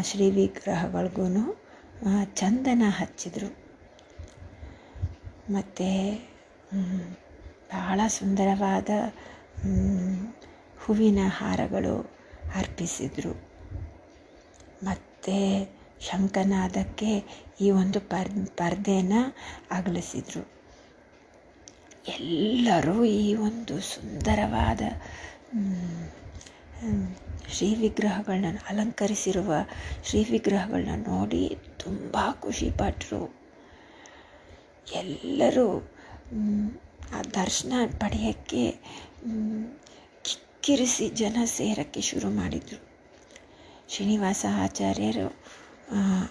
[0.02, 1.26] ಶ್ರೀ ವಿಗ್ರಹಗಳಿಗೂ
[2.34, 3.50] ಚಂದನ ಹಚ್ಚಿದರು.
[5.50, 5.88] ಮತ್ತು
[7.72, 8.90] ಬಹಳ ಸುಂದರವಾದ
[10.78, 11.94] ಹೂವಿನ ಹಾರಗಳು
[12.54, 13.34] ಅರ್ಪಿಸಿದರು.
[14.82, 15.36] ಮತ್ತು
[16.00, 17.10] ಶಂಕನಾದಕ್ಕೆ
[17.60, 19.12] ಈ ಒಂದು ಪರ್, ಪರ್ದೆನ
[19.70, 20.42] ಅಗಲಿಸಿದರು.
[22.08, 24.82] ಎಲ್ಲರೂ ಈ ಒಂದು ಸುಂದರವಾದ
[27.52, 29.52] ಶ್ರೀ ವಿಗ್ರಹಗಳನ್ನ ಅಲಂಕರಿಸಿರುವ
[30.04, 33.35] ಶ್ರೀ ವಿಗ್ರಹಗಳನ್ನ ನೋಡಿ ತುಂಬ ಖುಷಿಪಟ್ಟರು
[34.94, 35.80] ಎಲ್ಲರೂ
[37.14, 38.70] ಆ ದರ್ಶನ ಪಡೆಯೋಕ್ಕೆ
[40.24, 42.82] ಕಿಕ್ಕಿರಿಸಿ ಜನ ಸೇರೋಕ್ಕೆ ಶುರು ಮಾಡಿದರು.
[43.88, 45.36] ಶ್ರೀನಿವಾಸ ಆಚಾರ್ಯರು,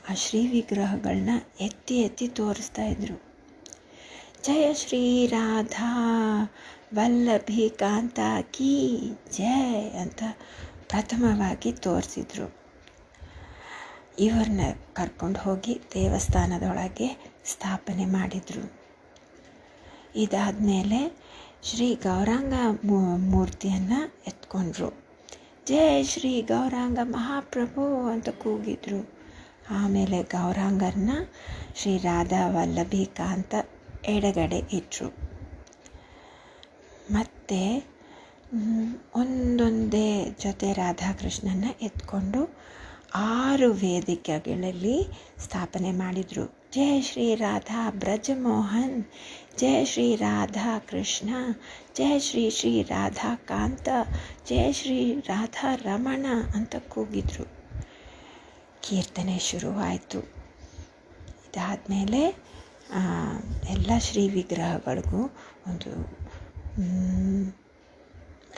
[0.10, 3.24] ಆ ಶ್ರೀ ವಿಗ್ರಹಗಳನ್ನ ಎತ್ತಿ ಎತ್ತಿ ತೋರಿಸ್ತಾ ಇದ್ರು.
[4.44, 5.92] ಜಯ ಶ್ರೀ ರಾಧಾ,
[6.96, 8.20] ವಲ್ಲಭಿ ಕಾಂತ
[8.52, 9.00] ಕೀ
[9.32, 10.24] ಜಯ ಅಂತ
[10.90, 12.56] ಪ್ರಥಮವಾಗಿ ತೋರಿಸಿದ್ರು.
[14.20, 14.62] ಇವ್ರನ್ನ
[14.94, 18.64] ಕರ್ಕೊಂಡು ಹೋಗಿ ದೇವಸ್ಥಾನದೊಳಗೆ ಸ್ಥಾಪನೆ ಮಾಡಿದರು.
[20.16, 21.00] ಇದಾದ ಮೇಲೆ
[21.64, 22.54] ಶ್ರೀ ಗೌರಾಂಗ
[23.32, 24.90] ಮೂರ್ತಿಯನ್ನು ಎತ್ಕೊಂಡ್ರು.
[25.68, 29.02] ಜಯ ಶ್ರೀ ಗೌರಾಂಗ ಮಹಾಪ್ರಭು ಅಂತ ಕೂಗಿದ್ರು.
[29.70, 31.12] ಆಮೇಲೆ ಗೌರಾಂಗರನ್ನ
[31.76, 33.54] ಶ್ರೀ ರಾಧಾ ವಲ್ಲಭಿ ಅಂತ
[34.06, 35.10] ಎಡಗಡೆ ಇಟ್ಟರು
[37.12, 37.60] ಮತ್ತು
[39.16, 40.08] ಒಂದೊಂದೇ
[40.40, 42.42] ಜೊತೆ ರಾಧಾಕೃಷ್ಣನ ಎತ್ಕೊಂಡು
[43.18, 44.98] ಆರು ವೇದಿಕೆಗಳಲ್ಲಿ
[45.40, 46.46] ಸ್ಥಾಪನೆ ಮಾಡಿದರು.
[46.74, 49.06] ಜಯ ಶ್ರೀ ರಾಧಾ ಬ್ರಜಮೋಹನ್
[49.58, 51.30] ಜಯ ಶ್ರೀ ರಾಧಾ ಕೃಷ್ಣ
[51.96, 53.88] ಜಯ ಶ್ರೀ ಶ್ರೀ ರಾಧಾ ಕಾಂತ
[54.50, 56.26] ಜಯ ಶ್ರೀ ರಾಧಾ ರಮಣ
[56.56, 57.46] ಅಂತ ಕೂಗಿದ್ರು.
[58.82, 60.20] ಕೀರ್ತನೆ ಶುರುವಾಯಿತು.
[61.48, 62.22] ಇದಾದಮೇಲೆ
[63.70, 65.24] ಎಲ್ಲ ಶ್ರೀ ವಿಗ್ರಹಗಳಿಗೂ
[65.68, 65.92] ಒಂದು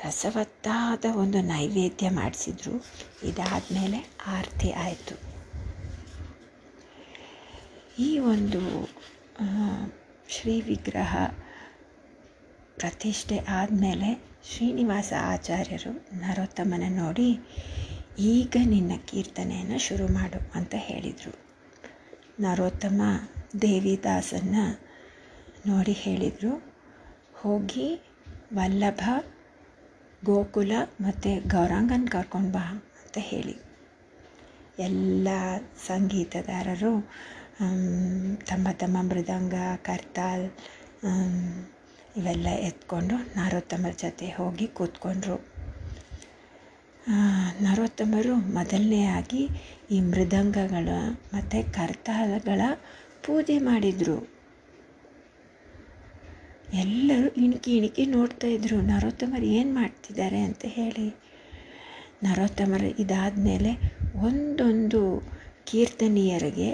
[0.05, 2.73] ರಸವತ್ತಾದ ಒಂದು ನೈವೇದ್ಯ ಮಾಡಿಸಿದ್ರು.
[3.23, 5.15] ಇದಾದಮೇಲೆ ಆರತಿ ಆಯಿತು.
[7.99, 8.61] ಈ ಒಂದು
[10.29, 11.15] ಶ್ರೀ ವಿಗ್ರಹ
[12.77, 14.09] ಪ್ರತಿಷ್ಠೆ ಆದಮೇಲೆ
[14.49, 17.29] ಶ್ರೀನಿವಾಸ ಆಚಾರ್ಯರು ನರೋತ್ತಮನ ನೋಡಿ,
[18.19, 21.33] ಈಗ ನಿನ್ನ ಕೀರ್ತನೆಯನ್ನು ಶುರು ಮಾಡು ಅಂತ ಹೇಳಿದರು.
[22.39, 23.01] ನರೋತ್ತಮ
[23.61, 24.65] ದೇವಿದಾಸನ್ನು
[25.67, 26.53] ನೋಡಿ ಹೇಳಿದರು.
[27.35, 27.87] ಹೋಗಿ
[28.53, 29.01] ವಲ್ಲಭ
[30.27, 32.63] ಗೋಕುಲ ಮತ್ತು ಗೌರಾಂಗನ ಕರ್ಕೊಂಡು ಬಾ
[32.99, 33.55] ಅಂತ ಹೇಳಿ.
[34.77, 35.27] ಎಲ್ಲ
[35.87, 36.91] ಸಂಗೀತಗಾರರು
[38.49, 40.45] ತಮ್ಮ ತಮ್ಮ ಮೃದಂಗ, ಕರ್ತಾಲ್
[42.15, 45.37] ಇವೆಲ್ಲ ಎತ್ಕೊಂಡು ನರೋತ್ತಮರ ಜೊತೆ ಹೋಗಿ ಕೂತ್ಕೊಂಡ್ರು.
[47.61, 48.33] ನರೋತ್ತಮರು
[49.17, 49.43] ಆಗಿ
[49.91, 50.89] ಈ ಮೃದಂಗಗಳ
[51.33, 52.61] ಮತ್ತು ಕರ್ತಾಲಗಳ
[53.25, 54.17] ಪೂಜೆ ಮಾಡಿದರು.
[56.73, 61.05] ಎಲ್ಲರೂ ಇಣುಕಿ ಇಣುಕಿ ನೋಡ್ತಾ ಇದ್ದರು ನರೋತ್ತಮರು ಏನು ಮಾಡ್ತಿದ್ದಾರೆ ಅಂತ ಹೇಳಿ.
[62.23, 63.71] ನರೋತ್ತಮರು ಇದಾದಮೇಲೆ
[64.19, 65.01] ಒಂದೊಂದು
[65.67, 66.69] ಕೀರ್ತನೀಯರಿಗೆ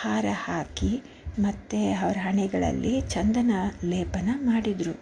[0.00, 0.92] ಹಾರ ಹಾಕಿ
[1.38, 3.52] ಮತ್ತು ಅವರ ಹಣೆಗಳಲ್ಲಿ ಚಂದನ
[3.84, 4.94] ಲೇಪನ ಮಾಡಿದರು.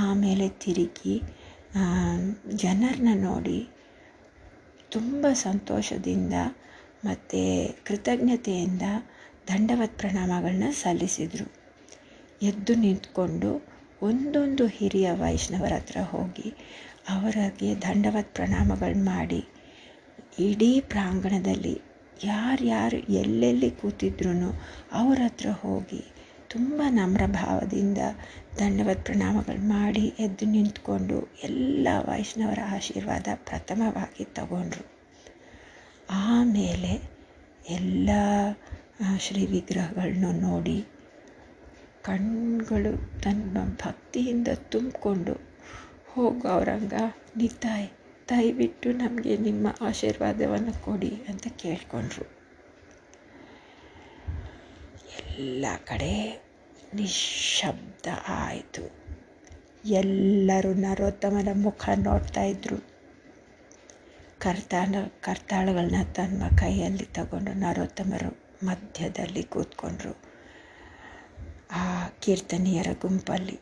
[0.00, 1.16] ಆಮೇಲೆ ತಿರುಗಿ
[2.56, 3.58] ಜನರನ್ನ ನೋಡಿ
[4.92, 6.34] ತುಂಬ ಸಂತೋಷದಿಂದ
[7.04, 7.40] ಮತ್ತು
[7.84, 8.84] ಕೃತಜ್ಞತೆಯಿಂದ
[9.50, 11.46] ದಂಡವತ್ ಪ್ರಣಾಮಗಳನ್ನ ಸಲ್ಲಿಸಿದರು.
[12.40, 13.48] ಎದ್ದು ನಿಂತ್ಕೊಂಡು
[14.02, 16.48] ಒಂದೊಂದು ಹಿರಿಯ ವೈಷ್ಣವರ ಹತ್ರ ಹೋಗಿ
[17.08, 19.40] ಅವರಿಗೆ ದಂಡವತ್ ಪ್ರಣಾಮಗಳು ಮಾಡಿ.
[20.38, 21.74] ಇಡೀ ಪ್ರಾಂಗಣದಲ್ಲಿ
[22.24, 24.32] ಯಾರ್ಯಾರು ಎಲ್ಲೆಲ್ಲಿ ಕೂತಿದ್ರು
[24.92, 26.02] ಅವರ ಹತ್ರ ಹೋಗಿ
[26.50, 27.98] ತುಂಬ ನಮ್ರ ಭಾವದಿಂದ
[28.58, 34.84] ದಂಡವತ್ ಪ್ರಣಾಮಗಳು ಮಾಡಿ ಎದ್ದು ನಿಂತ್ಕೊಂಡು ಎಲ್ಲ ವೈಷ್ಣವರ ಆಶೀರ್ವಾದ ಪ್ರಥಮವಾಗಿ ತಗೊಂಡ್ರು.
[36.24, 36.92] ಆಮೇಲೆ
[37.70, 38.10] ಎಲ್ಲ
[39.18, 40.78] ಶ್ರೀ ವಿಗ್ರಹಗಳನ್ನು ನೋಡಿ
[42.02, 45.32] ಕಣ್ಗಳು ತನ್ನ ಭಕ್ತಿಯಿಂದ ತುಂಬಿಕೊಂಡು
[46.08, 46.92] ಹೋಗು ಅವರಂಗ
[47.62, 47.88] ತಾಯಿ
[48.28, 52.40] ದಯವಿಟ್ಟು ನಮಗೆ ನಿಮ್ಮ ಆಶೀರ್ವಾದವನ್ನು ಕೊಡಿ ಅಂತ ಕೇಳಿಕೊಂಡ್ರು.
[55.38, 56.42] ಎಲ್ಲ ಕಡೆ
[56.94, 59.00] ನಿಶಬ್ದ ಆಯಿತು.
[59.84, 62.76] ಎಲ್ಲರೂ ನರೋತ್ತಮನ ಮುಖ ನೋಡ್ತಾ ಇದ್ರು.
[64.38, 70.29] ಕರ್ತಾಳ ಕರ್ತಾಳಗಳನ್ನ ತನ್ನ ಕೈಯಲ್ಲಿ ತಗೊಂಡು ನರೋತ್ತಮರು ಮಧ್ಯದಲ್ಲಿ ಕೂತ್ಕೊಂಡ್ರು.
[71.72, 73.60] ಆ ಕೀರ್ತನೆಯರ ಗುಂಪಲ್ಲಿ.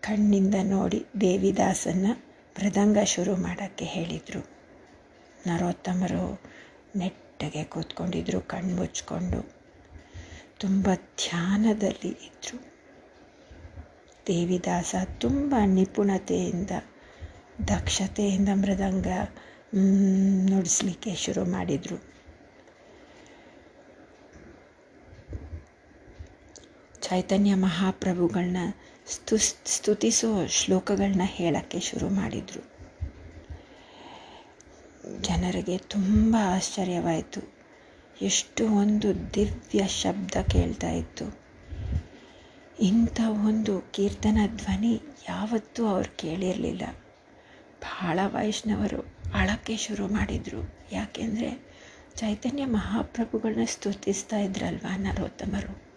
[0.00, 2.06] ಕಣ್ಣಿಂದ ನೋಡಿ ದೇವಿದಾಸನ್ನ
[2.58, 4.50] ಮೃದಂಗ ಶುರು ಮಾಡೋಕ್ಕೆ ಹೇಳಿದರು.
[5.46, 6.42] ನರೋತ್ತಮರು
[6.96, 9.54] ನೆಟ್ಟಗೆ ಕೂತ್ಕೊಂಡಿದ್ರು ಕಣ್ಣು ಮುಚ್ಕೊಂಡು.
[10.58, 12.68] ತುಂಬ ಧ್ಯಾನದಲ್ಲಿ ಇದ್ದರು
[14.26, 16.70] ದೇವಿದಾಸ ತುಂಬ ನಿಪುಣತೆಯಿಂದ,
[17.68, 19.06] ದಕ್ಷತೆಯಿಂದ ಮೃದಂಗ
[20.50, 22.17] ನುಡಿಸ್ಲಿಕ್ಕೆ ಶುರು ಮಾಡಿದರು.
[27.10, 28.56] ಚೈತನ್ಯ ಮಹಾಪ್ರಭುಗಳನ್ನ
[29.08, 32.78] ಸ್ತು ಸ್ತುತಿಸೋ ಶ್ಲೋಕಗಳನ್ನ ಹೇಳೋಕ್ಕೆ ಶುರು ಮಾಡಿದರು.
[35.22, 37.40] ಜನರಿಗೆ ತುಂಬ ಆಶ್ಚರ್ಯವಾಯಿತು.
[38.22, 41.38] ಎಷ್ಟು ಒಂದು ದಿವ್ಯ ಶಬ್ದ ಕೇಳ್ತಾ ಇತ್ತು.
[42.80, 46.82] ಇಂಥ ಒಂದು ಕೀರ್ತನ ಧ್ವನಿ ಯಾವತ್ತೂ ಅವ್ರು ಕೇಳಿರಲಿಲ್ಲ.
[47.80, 49.00] ಬಹಳ ವೈಷ್ಣವರು
[49.34, 50.74] ಅಳಕ್ಕೆ ಶುರು ಮಾಡಿದರು.
[50.92, 51.62] ಯಾಕೆಂದರೆ
[52.16, 55.87] ಚೈತನ್ಯ ಮಹಾಪ್ರಭುಗಳನ್ನ ಸ್ತುತಿಸ್ತಾ ಇದ್ರಲ್ವ ನರೋತ್ತಮರು?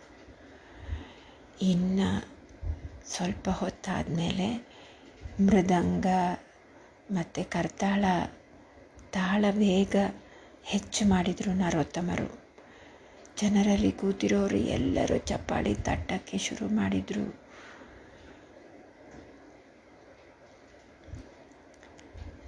[1.62, 2.32] ಇನ್ನು
[3.10, 4.68] ಸ್ವಲ್ಪ ಹೊತ್ತಾದ ಮೇಲೆ
[5.40, 6.06] ಮೃದಂಗ
[7.12, 8.06] ಮತ್ತು ಕರ್ತಾಳ
[9.12, 9.96] ತಾಳ ವೇಗ
[10.64, 12.42] ಹೆಚ್ಚು ಮಾಡಿದರು ನರೋತ್ತಮರು.
[13.42, 17.42] ಜನರಲ್ಲಿ ಕೂತಿರೋರು ಎಲ್ಲರೂ ಚಪ್ಪಾಳಿ ತಟ್ಟಕ್ಕೆ ಶುರು ಮಾಡಿದರು.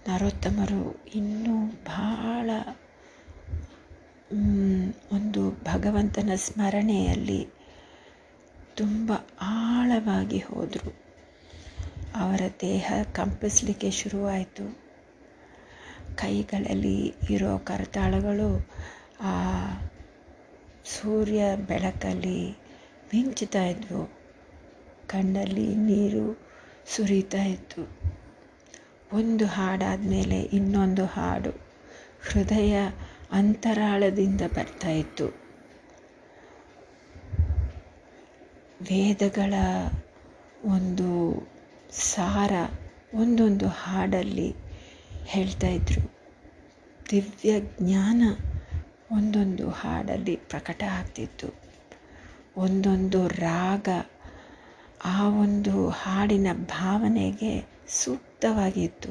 [0.07, 2.49] ನರೋತ್ತಮರು ಇನ್ನೂ ಬಹಳ
[5.11, 7.62] ಒಂದು ಭಗವಂತನ ಸ್ಮರಣೆಯಲ್ಲಿ
[8.77, 10.91] ತುಂಬ ಆಳವಾಗಿ ಹೋದರು.
[12.15, 14.79] ಅವರ ದೇಹ ಕಂಪಿಸಲಿಕ್ಕೆ ಶುರುವಾಯಿತು.
[16.15, 18.69] ಕೈಗಳಲ್ಲಿ ಇರೋ ಕರತಾಳಗಳು
[19.19, 19.33] ಆ
[20.85, 22.49] ಸೂರ್ಯ ಬೆಳಕಲ್ಲಿ
[23.13, 24.09] ಮಿಂಚುತ್ತಾ ಇದ್ವು.
[25.07, 26.43] ಕಣ್ಣಲ್ಲಿ ನೀರು
[26.87, 27.97] ಸುರಿತಾ ಇತ್ತು.
[29.11, 31.49] ಒಂದು ಹಾಡಾದ ಮೇಲೆ ಇನ್ನೊಂದು ಹಾಡು
[32.29, 32.75] ಹೃದಯ
[33.31, 35.42] ಅಂತರಾಳದಿಂದ ಬರ್ತಾ ಇತ್ತು.
[38.89, 39.53] ವೇದಗಳ
[40.65, 41.33] ಒಂದು
[41.91, 42.51] ಸಾರ,
[43.13, 44.55] ಒಂದೊಂದು ಹಾಡಲ್ಲಿ
[45.25, 46.15] ಹೇಳ್ತಾ ಇದ್ರು.
[47.11, 48.23] ದಿವ್ಯ ಜ್ಞಾನ
[49.11, 51.47] ಒಂದೊಂದು ಹಾಡಲ್ಲಿ ಪ್ರಕಟ ಆಗ್ತಿತ್ತು.
[52.57, 53.89] ಒಂದೊಂದು ರಾಗ
[55.05, 59.09] ಆ ಒಂದು ಹಾಡಿನ ಭಾವನೆಗೆ ಸೂಕ್ತವಾಗಿತ್ತು.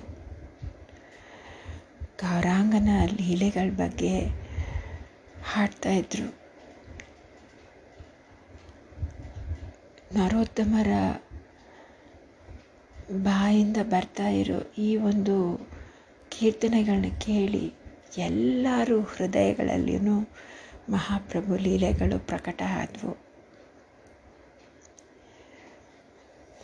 [2.20, 4.18] ಗೌರಾಂಗನ ಲೀಲೆಗಳ ಬಗ್ಗೆ
[5.44, 6.41] ಹಾಡ್ತಾ ಇದ್ರು.
[10.14, 10.88] ನರೋತ್ತಮರ
[13.22, 15.66] ಬಾಯಿಂದ ಬರ್ತಾ ಇರೋ ಈ ಒಂದು
[16.30, 17.72] ಕೀರ್ತನೆಗಳನ್ನ ಕೇಳಿ
[18.18, 20.30] ಎಲ್ಲರೂ ಹೃದಯಗಳಲ್ಲಿಯೂ
[20.88, 23.16] ಮಹಾಪ್ರಭು ಲೀಲೆಗಳು ಪ್ರಕಟ ಆದವು.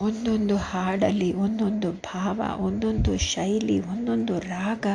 [0.01, 4.87] ಒಂದೊಂದು ಹಾಡಲ್ಲಿ ಒಂದೊಂದು ಭಾವ, ಒಂದೊಂದು ಶೈಲಿ, ಒಂದೊಂದು ರಾಗ.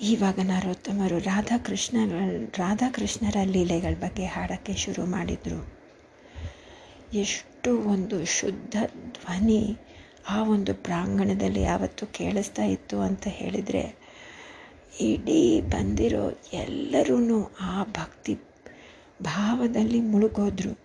[0.00, 1.96] ಇವಾಗ ನರೋತ್ತಮರು ರಾಧಾಕೃಷ್ಣ
[2.56, 5.71] ರಾಧಾಕೃಷ್ಣರ ಲೀಲೆಗಳ ಬಗ್ಗೆ ಹಾಡೋಕ್ಕೆ ಶುರು ಮಾಡಿದರು.
[7.14, 9.76] ಎಷ್ಟು ಒಂದು ಶುದ್ಧ ಧ್ವನಿ
[10.28, 13.94] ಆ ಒಂದು ಪ್ರಾಂಗಣದಲ್ಲಿ ಯಾವತ್ತೂ ಕೇಳಿಸ್ತಾ ಇತ್ತು ಅಂತ ಹೇಳಿದರೆ,
[15.00, 18.38] ಇಡೀ ಬಂದಿರೋ ಎಲ್ಲರೂ ಆ ಭಕ್ತಿ
[19.22, 20.78] ಭಾವದಲ್ಲಿ ಮುಳುಗೋದ್ರು.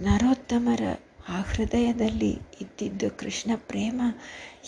[0.00, 0.80] ನರೋತ್ತಮರ
[1.28, 4.00] ಆ ಹೃದಯದಲ್ಲಿ ಇದ್ದಿದ್ದು ಕೃಷ್ಣ ಪ್ರೇಮ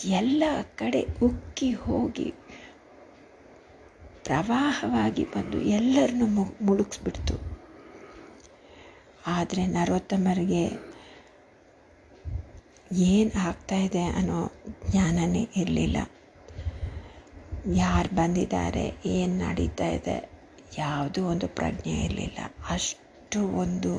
[0.05, 0.45] ಎಲ್ಲ
[0.77, 2.35] ಕಡೆ ಉಕ್ಕಿ ಹೋಗಿ
[4.25, 6.27] ಪ್ರವಾಹವಾಗಿ ಬಂದು ಎಲ್ಲರನ್ನು
[6.65, 7.58] ಮುಳುಗಿಸ್ಬಿಡ್ತು.
[9.29, 10.63] ಆದರೆ ನರೋತ್ತಮರಿಗೆ
[13.07, 14.39] ಏನು ಆಗ್ತಾಯಿದೆ ಅನ್ನೋ
[14.91, 15.97] ಜ್ಞಾನವೇ ಇರಲಿಲ್ಲ.
[17.75, 20.31] ಯಾರು ಬಂದಿದ್ದಾರೆ, ಏನು ನಡೀತಾ ಇದೆ,
[20.79, 22.39] ಯಾವುದೂ ಒಂದು ಪ್ರಜ್ಞೆ ಇರಲಿಲ್ಲ.
[22.69, 23.93] ಅಷ್ಟು ಒಂದು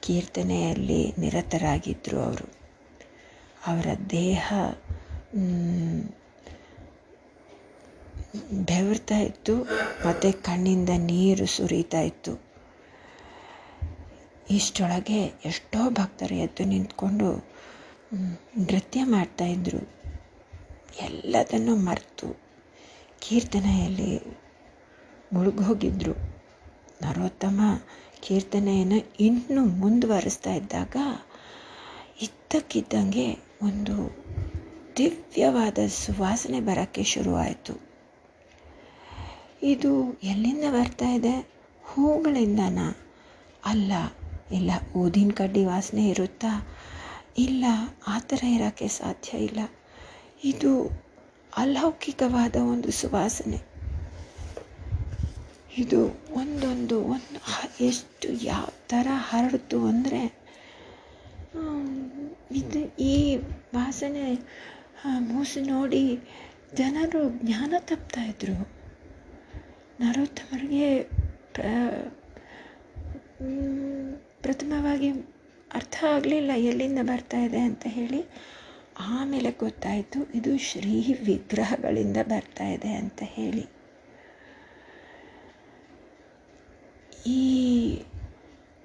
[0.00, 2.46] ಕೀರ್ತನೆಯಲ್ಲಿ ನಿರತರಾಗಿದ್ದರು ಅವರು.
[3.66, 4.52] ಅವರ ದೇಹ
[8.64, 9.54] ಬೆವರ್ತಾ ಇತ್ತು,
[10.06, 12.51] ಮತ್ತು ಕಣ್ಣಿಂದ ನೀರು ಸುರಿತಾ ಇತ್ತು.
[14.50, 17.48] ಇಷ್ಟೊಳಗೆ ಎಷ್ಟೋ ಭಕ್ತರು ಎದ್ದು ನಿಂತ್ಕೊಂಡು
[18.58, 19.78] ನೃತ್ಯ ಮಾಡ್ತಾಯಿದ್ರು
[21.00, 22.40] ಎಲ್ಲದನ್ನು ಮರೆತು
[23.20, 24.20] ಕೀರ್ತನೆಯಲ್ಲಿ
[25.32, 26.12] ಮುಳುಗೋಗಿದ್ರು
[27.02, 27.60] ನರೋತ್ತಮ
[28.20, 30.96] ಕೀರ್ತನೆಯನ್ನು ಇನ್ನೂ ಮುಂದುವರಿಸ್ತಾ ಇದ್ದಾಗ
[32.22, 34.22] ಇದ್ದಕ್ಕಿದ್ದಂಗೆ ಒಂದು
[34.98, 37.92] ದಿವ್ಯವಾದ ಸುವಾಸನೆ ಬರೋಕ್ಕೆ ಶುರುವಾಯಿತು.
[39.62, 41.50] ಇದು ಎಲ್ಲಿಂದ ಬರ್ತಾ ಇದೆ?
[41.84, 42.96] ಹೂಗಳಿಂದನಾ?
[43.64, 43.92] ಅಲ್ಲ
[44.58, 46.52] ಇಲ್ಲ ಊದಿನ ಕಡ್ಡಿ ವಾಸನೆ ಇರುತ್ತಾ?
[47.38, 47.64] ಇಲ್ಲ,
[48.06, 49.60] ಆ ಥರ ಇರೋಕ್ಕೆ ಸಾಧ್ಯ ಇಲ್ಲ.
[50.44, 50.72] ಇದು
[51.56, 53.60] ಅಲೌಕಿಕವಾದ ಒಂದು ಸುವಾಸನೆ.
[55.78, 56.00] ಇದು
[56.40, 57.38] ಒಂದೊಂದು ಒಂದು
[57.86, 60.20] ಎಷ್ಟು ಯಾವ ಥರ ಹರಡ್ತು ಅಂದರೆ
[62.60, 62.80] ಇದು
[63.12, 63.16] ಈ
[63.74, 64.24] ವಾಸನೆ
[65.30, 66.02] ಮೂಸು ನೋಡಿ
[66.74, 68.56] ಜನರು ಜ್ಞಾನ ತಪ್ತಾಯಿದ್ರು
[70.00, 70.90] ನರೋತ್ತಮರಿಗೆ
[74.42, 75.10] ಪ್ರಥಮವಾಗಿ
[75.74, 78.24] ಅರ್ಥ ಆಗಲಿಲ್ಲ, ಎಲ್ಲಿಂದ ಬರ್ತಾ ಇದೆ ಅಂತ ಹೇಳಿ
[79.00, 83.64] ಆಮೇಲೆ ಗೊತ್ತಾಯಿತು, ಇದು ಶ್ರೀ ವಿಗ್ರಹಗಳಿಂದ ಬರ್ತಾ ಇದೆ ಅಂತ ಹೇಳಿ.
[87.26, 87.42] ಈ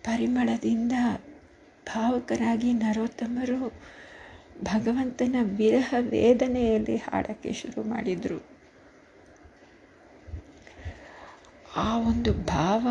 [0.03, 0.93] ಪರಿಮಳದಿಂದ
[1.87, 3.73] ಭಾವಕರಾಗಿ ನರೋತ್ತಮರು
[4.63, 8.39] ಭಗವಂತನ ವಿರಹ ವೇದನೆಯಲ್ಲಿ ಹಾಡಕ್ಕೆ ಶುರು ಮಾಡಿದರು.
[11.75, 12.87] ಆ ಒಂದು ಭಾವ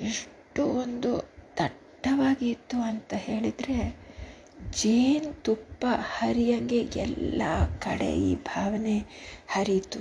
[0.00, 1.31] ಎಷ್ಟು ಒಂದು
[2.04, 3.76] ದಟ್ಟವಾಗಿ ಇತ್ತು ಅಂತ ಹೇಳಿದರೆ
[4.70, 5.82] ಜೇನುತುಪ್ಪ
[6.18, 7.42] ಹರಿಯಂಗೆ ಎಲ್ಲ
[7.78, 8.96] ಕಡೆ ಈ ಭಾವನೆ
[9.48, 10.00] ಹರಿಯಿತು.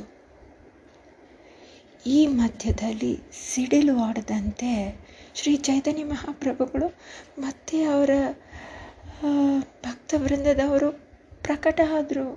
[2.05, 4.71] ಈ ಮಧ್ಯದಲ್ಲಿ ಸಿಡಿಲು ಆಡದಂತೆ
[5.35, 6.89] ಶ್ರೀ ಚೈತನ್ಯ ಮಹಾಪ್ರಭುಗಳು
[7.39, 8.09] ಮತ್ತೆ ಅವರ
[9.83, 10.91] ಭಕ್ತವೃಂದದವರು
[11.43, 12.27] ಪ್ರಕಟ ಆದರು.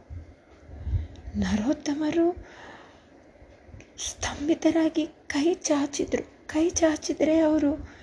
[1.36, 2.28] ನರೋತ್ತಮರು
[3.98, 6.26] ಸ್ತಂಭಿತರಾಗಿ ಕೈ ಚಾಚಿದರು.
[6.48, 7.93] ಕೈ ಚಾಚಿದರೆ ಅವರು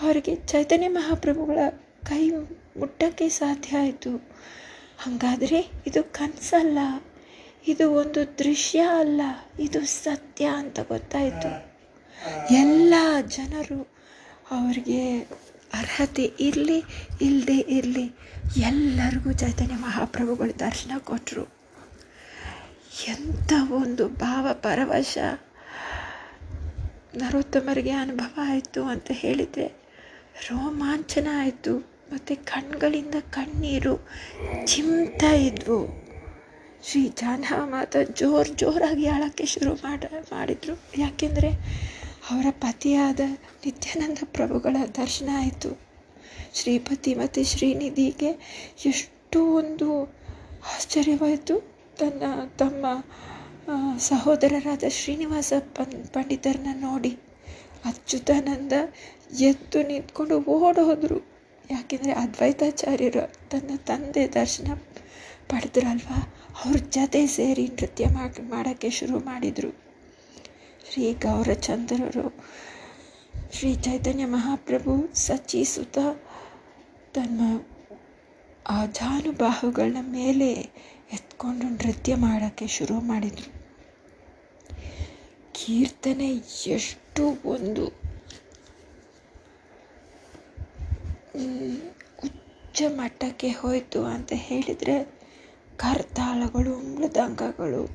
[0.00, 1.58] ಅವರಿಗೆ ಚೈತನ್ಯ ಮಹಾಪ್ರಭುಗಳ
[2.04, 2.30] ಕೈ
[2.76, 4.16] ಮುಟ್ಟಕ್ಕೆ ಸಾಧ್ಯ ಆಯಿತು.
[4.98, 6.78] ಹಾಗಾದರೆ ಇದು ಕನಸಲ್ಲ,
[7.68, 9.20] ಇದು ಒಂದು ದೃಶ್ಯ ಅಲ್ಲ,
[9.60, 11.72] ಇದು ಸತ್ಯ ಅಂತ ಗೊತ್ತಾಯಿತು.
[12.54, 12.94] ಎಲ್ಲ
[13.26, 13.92] ಜನರು
[14.50, 15.20] ಅವರಿಗೆ
[15.74, 16.82] ಅರ್ಹತೆ ಇರಲಿ
[17.20, 18.12] ಇಲ್ಲದೆ ಇರಲಿ,
[18.56, 21.62] ಎಲ್ಲರಿಗೂ ಚೈತನ್ಯ ಮಹಾಪ್ರಭುಗಳು ದರ್ಶನ ಕೊಟ್ಟರು
[23.08, 25.18] ಎಂಥ ಒಂದು ಭಾವ ಪರವಶ
[27.16, 29.81] ನರೋತ್ತಮರಿಗೆ ಅನುಭವ ಆಯಿತು ಅಂತ ಹೇಳಿದರೆ
[30.34, 31.78] ರೋಮಾಂಚನ ಆಯಿತು
[32.12, 34.08] ಮತ್ತು ಕಣ್ಗಳಿಂದ ಕಣ್ಣೀರು
[34.66, 35.78] ಚಿಮ್ತಾ ಇದ್ವು.
[36.82, 40.74] ಶ್ರೀ ಜಾಹ್ನವ ಮಾತ ಜೋರು ಜೋರಾಗಿ ಆಳಕ್ಕೆ ಶುರು ಮಾಡ, ಮಾಡಿದರು.
[40.98, 41.50] ಯಾಕೆಂದರೆ
[42.30, 43.20] ಅವರ ಪತಿಯಾದ
[43.64, 45.70] ನಿತ್ಯಾನಂದ ಪ್ರಭುಗಳ ದರ್ಶನ ಆಯಿತು.
[46.54, 48.30] ಶ್ರೀಪತಿ ಮತ್ತು ಶ್ರೀನಿಧಿಗೆ
[48.86, 49.88] ಎಷ್ಟು ಒಂದು
[50.74, 51.56] ಆಶ್ಚರ್ಯವಾಯಿತು.
[51.98, 52.22] ತನ್ನ,
[52.58, 52.86] ತಮ್ಮ
[53.98, 55.52] ಸಹೋದರರಾದ ಶ್ರೀನಿವಾಸ
[56.12, 57.18] ಪಂಡಿತರನ್ನ ನೋಡಿ
[57.84, 58.72] ಅಚ್ಯುತಾನಂದ
[59.40, 61.20] ಎದ್ದು ನಿಂತ್ಕೊಂಡು ಓಡೋದ್ರು.
[61.70, 64.72] ಯಾಕೆಂದರೆ ಅದ್ವೈತಾಚಾರ್ಯರು ತನ್ನ ತಂದೆ ದರ್ಶನ
[65.48, 66.34] ಪಡೆದ್ರಲ್ವಾ?
[66.64, 69.76] ಅವ್ರ ಜೊತೆ ಸೇರಿ ನೃತ್ಯ ಮಾಡಿ, ಮಾಡೋಕ್ಕೆ ಶುರು ಮಾಡಿದರು.
[70.92, 72.44] ಶ್ರೀ ಗೌರಚಂದ್ರರು
[73.52, 75.98] ಶ್ರೀ ಚೈತನ್ಯ ಮಹಾಪ್ರಭು ಸಚಿಸುತ್ತ
[77.14, 77.40] ತನ್ನ
[78.68, 80.52] ಆ ಜಾನುಬಾಹುಗಳನ್ನ ಮೇಲೆ
[81.12, 83.62] ಎತ್ಕೊಂಡು ನೃತ್ಯ ಮಾಡೋಕ್ಕೆ ಶುರು ಮಾಡಿದರು.
[85.52, 86.28] ಕೀರ್ತನೆ
[86.66, 88.01] ಎಷ್ಟು ಒಂದು
[92.24, 95.22] ಉಚ್ಚ ಮಟ್ಟಕ್ಕೆ ಹೋಯಿತು ಅಂತ ಹೇಳಿದರೆ
[95.76, 97.86] ಕರ್ತಾಳಗಳು, ಮೃದಂಗಗಳು,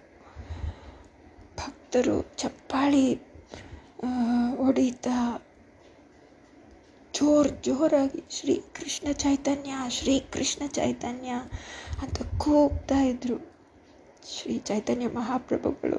[1.57, 3.13] ಭಕ್ತರು ಚಪ್ಪಾಳಿ
[4.55, 5.47] ಹೊಡೀತಾ,
[7.13, 11.29] ಜೋರು ಜೋರಾಗಿ ಶ್ರೀ ಕೃಷ್ಣ ಚೈತನ್ಯ, ಶ್ರೀ ಕೃಷ್ಣ ಚೈತನ್ಯ
[12.01, 13.53] ಅಂತ ಕೂಗ್ತಾ ಇದ್ದರು
[14.25, 15.97] ಶ್ರೀ ಚೈತನ್ಯ ಮಹಾಪ್ರಭುಗಳು.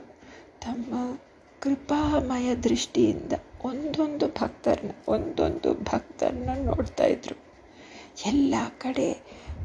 [0.60, 1.18] ತಮ್ಮ
[1.61, 3.32] ಕೃಪಾಮಯ ದೃಷ್ಟಿಯಿಂದ
[3.64, 7.36] ಒಂದೊಂದು ಭಕ್ತರನ್ನ ಒಂದೊಂದು ಭಕ್ತರನ್ನ ನೋಡ್ತಾ ಇದ್ರು.
[8.26, 9.09] ಎಲ್ಲ ಕಡೆ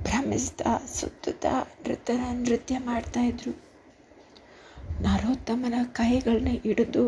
[0.03, 1.53] ಭ್ರಮಿಸ್ತಾ, ಸುತ್ತುತ್ತಾ
[1.87, 3.53] ನೃತ್ಯ ನೃತ್ಯ ಮಾಡ್ತಾಯಿದ್ರು
[5.01, 7.03] ನರೋತ್ತಮನ ಕೈಗಳನ್ನ ಹಿಡಿದು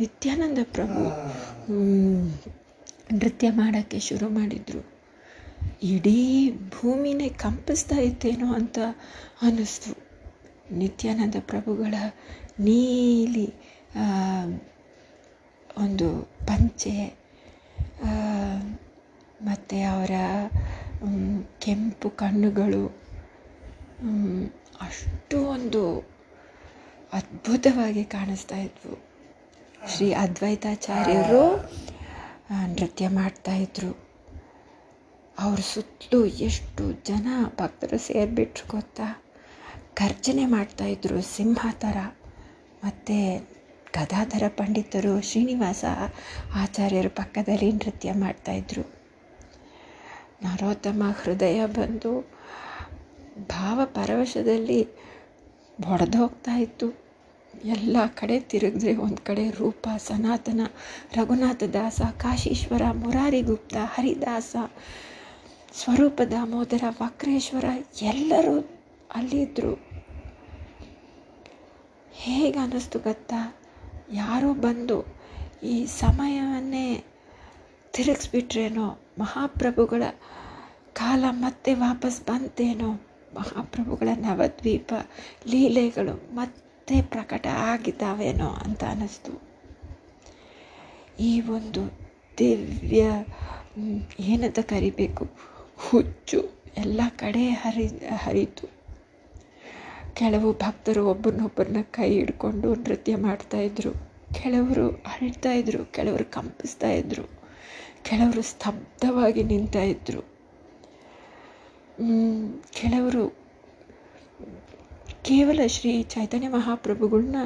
[0.00, 1.02] ನಿತ್ಯಾನಂದ ಪ್ರಭು
[3.18, 4.82] ನೃತ್ಯ ಮಾಡೋಕ್ಕೆ ಶುರು ಮಾಡಿದರು.
[5.82, 6.18] ಇಡೀ
[6.50, 8.78] ಭೂಮಿನೇ ಕಂಪಿಸ್ತಾ ಇತ್ತೇನೋ ಅಂತ
[9.42, 9.92] ಅನ್ನಿಸ್ತು
[10.76, 11.94] ನಿತ್ಯಾನಂದ ಪ್ರಭುಗಳ
[12.60, 13.46] ನೀಲಿ
[15.78, 16.08] ಒಂದು
[16.46, 16.96] ಪಂಚೆ
[19.42, 20.14] ಮತ್ತು ಅವರ
[21.58, 22.82] ಕೆಂಪು ಕಣ್ಣುಗಳು
[24.80, 25.82] ಅಷ್ಟು ಒಂದು
[27.12, 28.94] ಅದ್ಭುತವಾಗಿ ಕಾಣಿಸ್ತಾ ಇದ್ವು.
[29.88, 31.44] ಶ್ರೀ ಅದ್ವೈತಾಚಾರ್ಯರು
[32.66, 33.90] ನೃತ್ಯ ಮಾಡ್ತಾಯಿದ್ರು
[35.38, 37.26] ಅವ್ರ ಸುತ್ತಲೂ ಎಷ್ಟು ಜನ
[37.58, 39.08] ಭಕ್ತರು ಸೇರಿಬಿಟ್ರು ಗೊತ್ತಾ?
[39.98, 40.44] ಗರ್ಜನೆ
[40.86, 41.96] ಇದ್ದರು ಸಿಂಹ ಥರ.
[42.84, 43.16] ಮತ್ತು
[43.96, 45.84] ಗದಾಧರ ಪಂಡಿತರು ಶ್ರೀನಿವಾಸ
[46.54, 49.00] ಆಚಾರ್ಯರ ಪಕ್ಕದಲ್ಲಿ ನೃತ್ಯ ಮಾಡ್ತಾಯಿದ್ರು
[50.42, 52.12] ನರೋತ್ತಮ ಹೃದಯ ಬಂದು
[53.50, 54.88] ಭಾವ ಪರವಶದಲ್ಲಿ
[55.88, 57.10] ಒಡೆದೋಗ್ತಾ ಇತ್ತು.
[57.64, 60.60] ಎಲ್ಲ ಕಡೆ ತಿರುಗಿದ್ರೆ ಒಂದು ಕಡೆ ರೂಪ, ಸನಾತನ,
[61.16, 64.56] ರಘುನಾಥ ದಾಸ, ಕಾಶೀಶ್ವರ, ಮುರಾರಿ ಗುಪ್ತ, ಹರಿದಾಸ
[65.74, 67.64] ಸ್ವರೂಪ ದಾಮೋದರ ವಕ್ರೇಶ್ವರ
[68.02, 68.56] ಎಲ್ಲರೂ
[69.14, 69.72] ಅಲ್ಲಿದ್ದರು
[72.14, 73.59] ಹೇಗೆ ಅನ್ನಿಸ್ತು ಗೊತ್ತಾ?
[74.12, 75.04] ಯಾರೋ ಬಂದು
[75.62, 77.04] ಈ ಸಮಯವನ್ನೇ
[77.92, 80.02] ತಿರುಗಿಸ್ಬಿಟ್ರೇನೋ, ಮಹಾಪ್ರಭುಗಳ
[80.92, 82.92] ಕಾಲ ಮತ್ತೆ ವಾಪಸ್ ಬಂತೇನೋ,
[83.34, 84.92] ಮಹಾಪ್ರಭುಗಳ ನವದ್ವೀಪ
[85.46, 89.50] ಲೀಲೆಗಳು ಮತ್ತೆ ಪ್ರಕಟ ಆಗಿದ್ದಾವೇನೋ ಅಂತ ಅನ್ನಿಸ್ತು.
[91.20, 91.98] ಈ ಒಂದು
[92.38, 93.06] ದಿವ್ಯ
[94.20, 95.28] ಏನಂತ ಕರಿಬೇಕು?
[95.76, 97.86] ಹುಚ್ಚು ಎಲ್ಲ ಕಡೆ ಹರಿ,
[98.16, 98.79] ಹರಿತು.
[100.14, 107.24] ಕೆಲವು ಭಕ್ತರು ಒಬ್ಬರನ್ನೊಬ್ಬರನ್ನ ಕೈ ಹಿಡ್ಕೊಂಡು ನೃತ್ಯ ಮಾಡ್ತಾಯಿದ್ರು ಕೆಲವರು ಅಳ್ತಾ ಇದ್ರು, ಕೆಲವರು ಕಂಪಿಸ್ತಾ ಇದ್ದರು
[108.02, 110.22] ಕೆಲವರು ಸ್ತಬ್ಧವಾಗಿ ನಿಂತ ಇದ್ರು.
[112.72, 113.28] ಕೆಲವರು
[115.22, 117.36] ಕೇವಲ ಶ್ರೀ ಚೈತನ್ಯ ಮಹಾಪ್ರಭುಗಳನ್ನ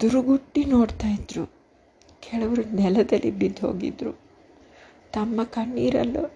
[0.00, 1.44] ದುರುಗುಟ್ಟಿ ನೋಡ್ತಾ ಇದ್ದರು
[2.22, 4.12] ಕೆಲವರು ನೆಲದಲ್ಲಿ ಬಿದ್ದು ಹೋಗಿದ್ರು.
[5.12, 6.28] ತಮ್ಮ ಕಣ್ಣೀರಲ್ಲೂ,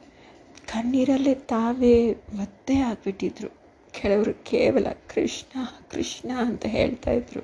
[0.67, 3.64] ಕಣ್ಣೀರಲ್ಲೇ ತಾವೇ ಮತ್ತೆ ಆಗಿಬಿಟ್ಟಿದ್ರು.
[4.01, 5.59] ಕೆಲವರು ಕೇವಲ ಕೃಷ್ಣ
[5.91, 7.41] ಕೃಷ್ಣ ಅಂತ ಹೇಳ್ತಾ ಇದ್ರು.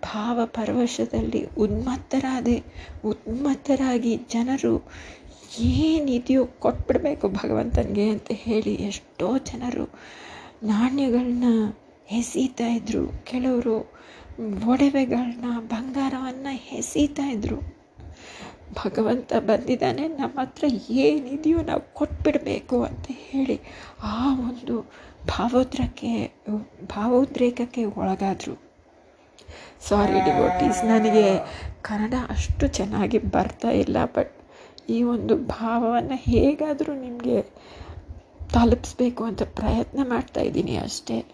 [0.00, 2.62] ಭಾವ ಪರವಶದಲ್ಲಿ ಉನ್ಮತ್ತರಾದೆ,
[3.04, 4.90] ಉನ್ಮತ್ತರಾಗಿ ಜನರು
[5.60, 9.84] ಏನಿದೆಯೋ ಕೊಟ್ಬಿಡಬೇಕು ಭಗವಂತನಿಗೆ ಅಂತ ಹೇಳಿ ಎಷ್ಟೋ ಜನರು
[10.62, 11.44] ನಾಣ್ಯಗಳನ್ನ
[12.10, 13.24] ಎಸೀತಾ ಇದ್ರು.
[13.24, 13.76] ಕೆಲವರು
[14.70, 17.81] ಒಡವೆಗಳನ್ನ ಬಂಗಾರವನ್ನು ಎಸೀತಾ ಇದ್ರು.
[18.74, 23.60] ಭಗವಂತ ಬಂದಿದ್ದಾನೆ, ನಮ್ಮ ಹತ್ರ ಏನಿದೆಯೋ ನಾವು ಕೊಟ್ಬಿಡಬೇಕು ಅಂತ ಹೇಳಿ
[24.02, 24.76] ಆ ಒಂದು
[25.28, 26.32] ಭಾವೋದ್ರಕ್ಕೆ
[26.86, 28.54] ಭಾವೋದ್ರೇಕಕ್ಕೆ ಒಳಗಾದರು.
[29.88, 31.26] ಸಾರಿ ಡಿವೋಟೀಸ್ ನನಗೆ
[31.82, 34.32] ಕನ್ನಡ ಅಷ್ಟು ಚೆನ್ನಾಗಿ ಬರ್ತಾ ಇಲ್ಲ ಬಟ್
[34.90, 37.42] ಈ ಒಂದು ಭಾವವನ್ನು ಹೇಗಾದರೂ ನಿಮಗೆ
[38.52, 41.24] ತಲುಪಿಸ್ಬೇಕು ಅಂತ ಪ್ರಯತ್ನ ಮಾಡ್ತಾ ಇದ್ದೀನಿ ಅಷ್ಟೇ.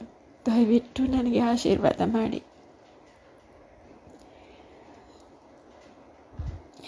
[0.46, 2.42] ದಯವಿಟ್ಟು ನನಗೆ ಆಶೀರ್ವಾದ ಮಾಡಿ.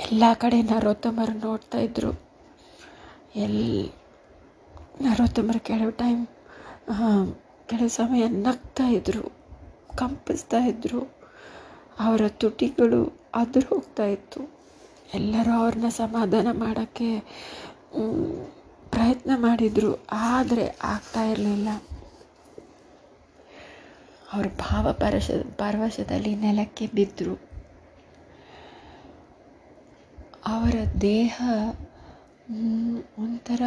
[0.01, 2.13] ಎಲ್ಲ ಕಡೆ ನರೋತ್ತಮರು ನೋಡ್ತಾ ಇದ್ರು.
[3.37, 3.93] ಎಲ್ಲಿ
[5.01, 6.27] ನರೋತ್ತಮರು ಕೆಲವು ಟೈಮ್
[7.67, 9.33] ಕೆಲವು ಸಮಯ ನಗ್ತಾ ಇದ್ರು,
[9.97, 11.01] ಕಂಪಿಸ್ತಾ ಇದ್ರು.
[12.01, 13.01] ಅವರ ತುಟಿಗಳು
[13.35, 14.41] ಅದ್ರ ಹೋಗ್ತಾ ಇತ್ತು.
[15.15, 17.21] ಎಲ್ಲರೂ ಅವ್ರನ್ನ ಸಮಾಧಾನ ಮಾಡೋಕ್ಕೆ
[18.91, 19.93] ಪ್ರಯತ್ನ ಮಾಡಿದರು.
[20.13, 21.69] ಆದರೆ ಆಗ್ತಾ ಇರಲಿಲ್ಲ.
[24.33, 27.50] ಅವರು ಭಾವ ಪರಶ, ಪರವಶದಲ್ಲಿ ನೆಲಕ್ಕೆ ಬಿದ್ದರು
[30.43, 31.37] ಅವರ ದೇಹ
[33.19, 33.63] ಒಂಥರ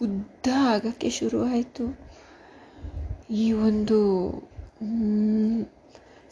[0.00, 1.84] ಉದ್ದ ಆಗೋಕ್ಕೆ ಶುರುವಾಯಿತು.
[3.30, 3.98] ಈ ಒಂದು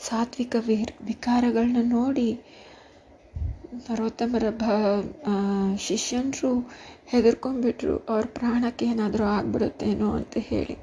[0.00, 2.28] ಸಾತ್ವಿಕ ವಿರ್ ವಿಕಾರಗಳನ್ನ ನೋಡಿ
[3.80, 4.64] ನರೋತ್ತಮರ ಭ
[5.76, 6.52] ಶಿಷ್ಯನರು
[7.06, 8.06] ಹೆದರ್ಕೊಂಡ್ಬಿಟ್ರು.
[8.08, 10.76] ಅವ್ರ ಪ್ರಾಣಕ್ಕೆ ಏನಾದರೂ ಆಗ್ಬಿಡುತ್ತೇನೋ ಅಂತ ಹೇಳಿ.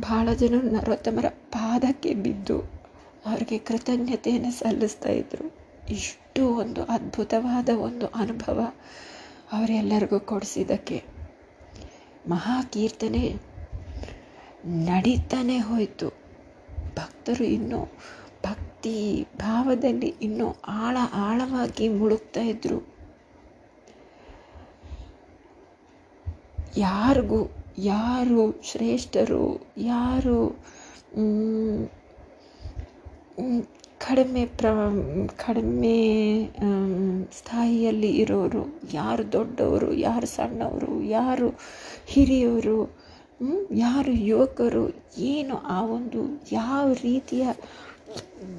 [0.00, 2.58] ಭಾಳ ಜನ ನರೋತ್ತಮರ ಪಾದಕ್ಕೆ ಬಿದ್ದು
[3.26, 5.46] ಅವ್ರಿಗೆ ಕೃತಜ್ಞತೆಯನ್ನು ಸಲ್ಲಿಸ್ತಾ ಇದ್ರು.
[5.90, 8.58] ಇಷ್ಟು ಒಂದು ಅದ್ಭುತವಾದ ಒಂದು ಅನುಭವ
[9.52, 11.02] ಅವರೆಲ್ಲರಿಗೂ ಕೊಡಿಸಿದ್ದಕ್ಕೆ
[12.28, 13.34] ಮಹಾಕೀರ್ತನೆ
[14.64, 16.08] ನಡೀತಾನೆ ಹೋಯಿತು.
[16.94, 17.80] ಭಕ್ತರು ಇನ್ನೂ
[18.42, 22.78] ಭಕ್ತಿ ಭಾವದಲ್ಲಿ ಇನ್ನೂ ಆಳ ಆಳವಾಗಿ ಮುಳುಗ್ತಾ ಇದ್ರು.
[26.76, 27.40] ಯಾರಿಗೂ,
[27.78, 29.44] ಯಾರು ಶ್ರೇಷ್ಠರು,
[29.76, 30.38] ಯಾರು
[34.06, 34.66] ಕಡಿಮೆ ಪ್ರ,
[35.36, 35.96] ಕಡಿಮೆ
[37.32, 41.48] ಸ್ಥಾಯಿಯಲ್ಲಿ ಇರೋರು, ಯಾರು ದೊಡ್ಡವರು, ಯಾರು ಸಣ್ಣವರು, ಯಾರು
[42.06, 42.78] ಹಿರಿಯವರು
[43.72, 44.84] ಯಾರು ಯುವಕರು,
[45.18, 46.22] ಏನು ಆ ಒಂದು
[46.52, 47.44] ಯಾವ ರೀತಿಯ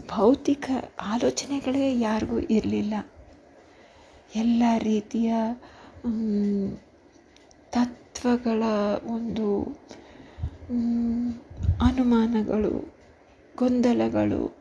[0.10, 0.66] ಭೌತಿಕ
[1.02, 2.94] ಆಲೋಚನೆಗಳೇ ಯಾರಿಗೂ ಇರಲಿಲ್ಲ.
[4.36, 5.32] ಎಲ್ಲ ರೀತಿಯ
[7.74, 8.64] ತತ್ವಗಳ
[9.16, 9.48] ಒಂದು
[11.89, 12.74] ಅನುಮಾನಗಳು,
[13.56, 14.61] ಗೊಂದಲಗಳು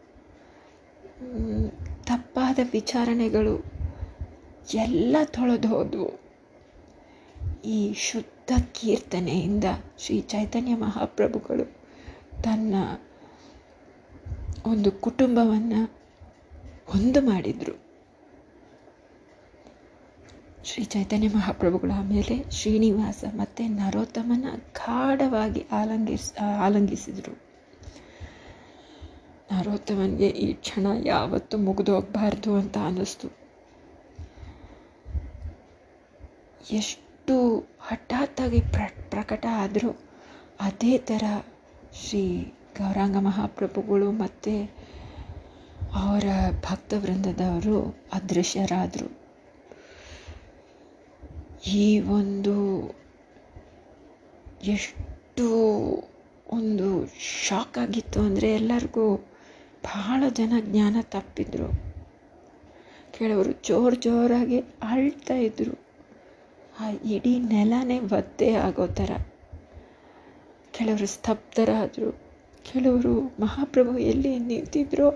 [2.07, 3.71] ತಪ್ಪಾದ ವಿಚಾರಣೆಗಳು
[4.75, 6.21] ಎಲ್ಲ ತೊಳೆದು ಹೋದವು
[7.65, 9.65] ಈ ಶುದ್ಧ ಕೀರ್ತನೆಯಿಂದ
[9.99, 11.65] ಶ್ರೀ ಚೈತನ್ಯ ಮಹಾಪ್ರಭುಗಳು
[12.43, 12.75] ತನ್ನ
[14.67, 16.01] ಒಂದು ಕುಟುಂಬವನ್ನು
[16.95, 17.91] ಒಂದು ಮಾಡಿದರು.
[20.65, 27.50] ಶ್ರೀ ಚೈತನ್ಯ ಮಹಾಪ್ರಭುಗಳ ಮೇಲೆ ಶ್ರೀನಿವಾಸ ಮತ್ತು ನರೋತ್ತಮನ ಗಾಢವಾಗಿ ಆಲಂಗಿಸ್, ಆಲಂಗಿಸಿದರು.
[29.53, 33.29] ನರೋತ್ತಮನಿಗೆ ಈ ಕ್ಷಣ ಯಾವತ್ತೂ ಮುಗಿದೋಗ್ಬಾರ್ದು ಅಂತ ಅನ್ನಿಸ್ತು.
[36.71, 37.37] ಎಷ್ಟು
[37.81, 38.81] ಹಠಾತ್ತಾಗಿ ಪ್ರ,
[39.11, 39.91] ಪ್ರಕಟ ಆದರೂ
[40.61, 41.25] ಅದೇ ಥರ
[41.95, 44.73] ಶ್ರೀ ಗೌರಾಂಗ ಮಹಾಪ್ರಭುಗಳು ಮತ್ತು
[45.95, 46.25] ಅವರ
[46.71, 49.21] ಭಕ್ತವೃಂದದವರು ಅದೃಶ್ಯರಾದರು.
[51.67, 52.55] ಈ ಒಂದು
[54.63, 55.47] ಎಷ್ಟು
[56.51, 57.07] ಒಂದು
[57.49, 59.30] ಶಾಕ್ ಆಗಿತ್ತು ಅಂದರೆ ಎಲ್ಲರಿಗೂ
[59.85, 61.91] ಬಹಳ ಜನ ಜ್ಞಾನ ತಪ್ಪಿದ್ರು.
[63.19, 65.79] ಕೆಲವರು ಜೋರು ಜೋರಾಗಿ ಅಳ್ತಾ ಇದ್ರು.
[66.81, 69.11] ಆ ಇಡೀ ನೆಲನೇ ಒದ್ದೆ ಆಗೋ ಥರ.
[70.73, 72.21] ಕೆಲವರು ಸ್ತಬ್ಧರಾದರು.
[72.73, 75.11] ಕೆಲವರು ಮಹಾಪ್ರಭು ಎಲ್ಲಿ ನಿಂತಿದ್ರೋ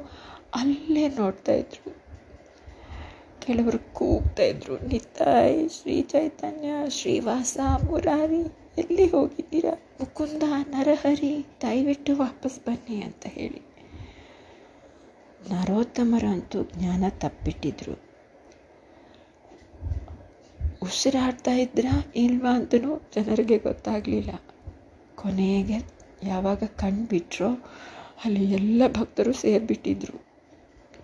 [0.55, 1.97] ಅಲ್ಲೇ ನೋಡ್ತಾ ಇದ್ರು.
[3.41, 4.89] ಕೆಲವರು ಕೂಗ್ತಾ ಇದ್ರು.
[4.89, 8.41] ನಿತಾಯ್, ಶ್ರೀ ಚೈತನ್ಯ, ಶ್ರೀವಾಸ, ಮುರಾರಿ,
[8.79, 9.83] ಎಲ್ಲಿ ಹೋಗಿದ್ದೀರಾ?
[10.01, 13.74] ಮುಕುಂದ, ನರಹರಿ, ದಯವಿಟ್ಟು ವಾಪಸ್ ಬನ್ನಿ ಅಂತ ಹೇಳಿ.
[15.51, 17.95] ನರೋತ್ತಮರಂತೂ ಜ್ಞಾನ ತಪ್ಪಿಟ್ಟಿದ್ರು.
[20.83, 21.87] ಉಸಿರಾಡ್ತಾ ಇದ್ರ
[22.17, 24.31] ಇಲ್ವಾ ಅಂತಲೂ ಜನರಿಗೆ ಗೊತ್ತಾಗಲಿಲ್ಲ.
[25.15, 25.79] ಕೊನೆಗೆ
[26.23, 27.51] ಯಾವಾಗ ಕಣ್ಣು ಬಿಟ್ಟರೋ
[28.25, 30.19] ಅಲ್ಲಿ ಎಲ್ಲ ಭಕ್ತರು ಸೇರಿಬಿಟ್ಟಿದ್ರು.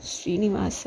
[0.07, 0.87] ಶ್ರೀನಿವಾಸ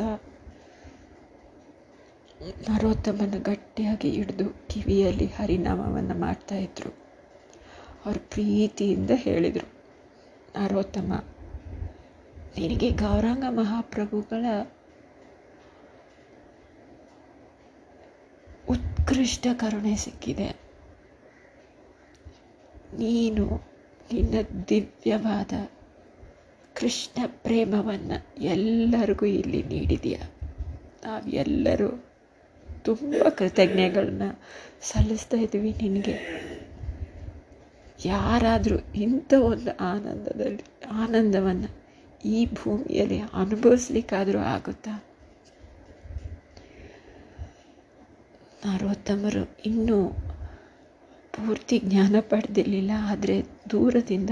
[2.69, 6.91] ನರೋತ್ತಮನ ಗಟ್ಟಿಯಾಗಿ ಹಿಡಿದು ಕಿವಿಯಲ್ಲಿ ಹರಿನಾಮವನ್ನು ಮಾಡ್ತಾಯಿದ್ರು
[8.05, 9.67] ಅವ್ರ ಪ್ರೀತಿಯಿಂದ ಹೇಳಿದರು,
[10.55, 11.11] ನರೋತ್ತಮ
[12.57, 14.45] ನಿನಗೆ ಗೌರಾಂಗ ಮಹಾಪ್ರಭುಗಳ
[18.69, 20.49] ಉತ್ಕೃಷ್ಟ ಕರುಣೆ ಸಿಕ್ಕಿದೆ.
[22.97, 23.61] ನೀನು
[24.13, 24.35] ನಿನ್ನ
[24.69, 25.69] ದಿವ್ಯವಾದ
[26.73, 30.17] ಕೃಷ್ಣ ಪ್ರೇಮವನ್ನು ಎಲ್ಲರಿಗೂ ಇಲ್ಲಿ ನೀಡಿದೀಯ.
[31.03, 32.03] ನಾವೆಲ್ಲರೂ
[32.81, 34.21] ತುಂಬ ಕೃತಜ್ಞಗಳನ್ನ
[34.81, 36.17] ಸಲ್ಲಿಸ್ತಾ ಇದ್ದೀವಿ ನಿನಗೆ.
[38.05, 41.82] ಯಾರಾದರೂ ಇಂಥ ಒಂದು ಆನಂದದಲ್ಲಿ, ಆನಂದವನ್ನು
[42.26, 44.93] ಈ ಭೂಮಿಯಲ್ಲಿ ಅನುಭವಿಸ್ಲಿಕ್ಕಾದರೂ ಆಗುತ್ತಾ?
[48.65, 49.97] ನರೋತ್ತಮರು ಇನ್ನೂ
[51.34, 53.36] ಪೂರ್ತಿ ಜ್ಞಾನ ಪಡೆದಿರಲಿಲ್ಲ, ಆದರೆ
[53.71, 54.30] ದೂರದಿಂದ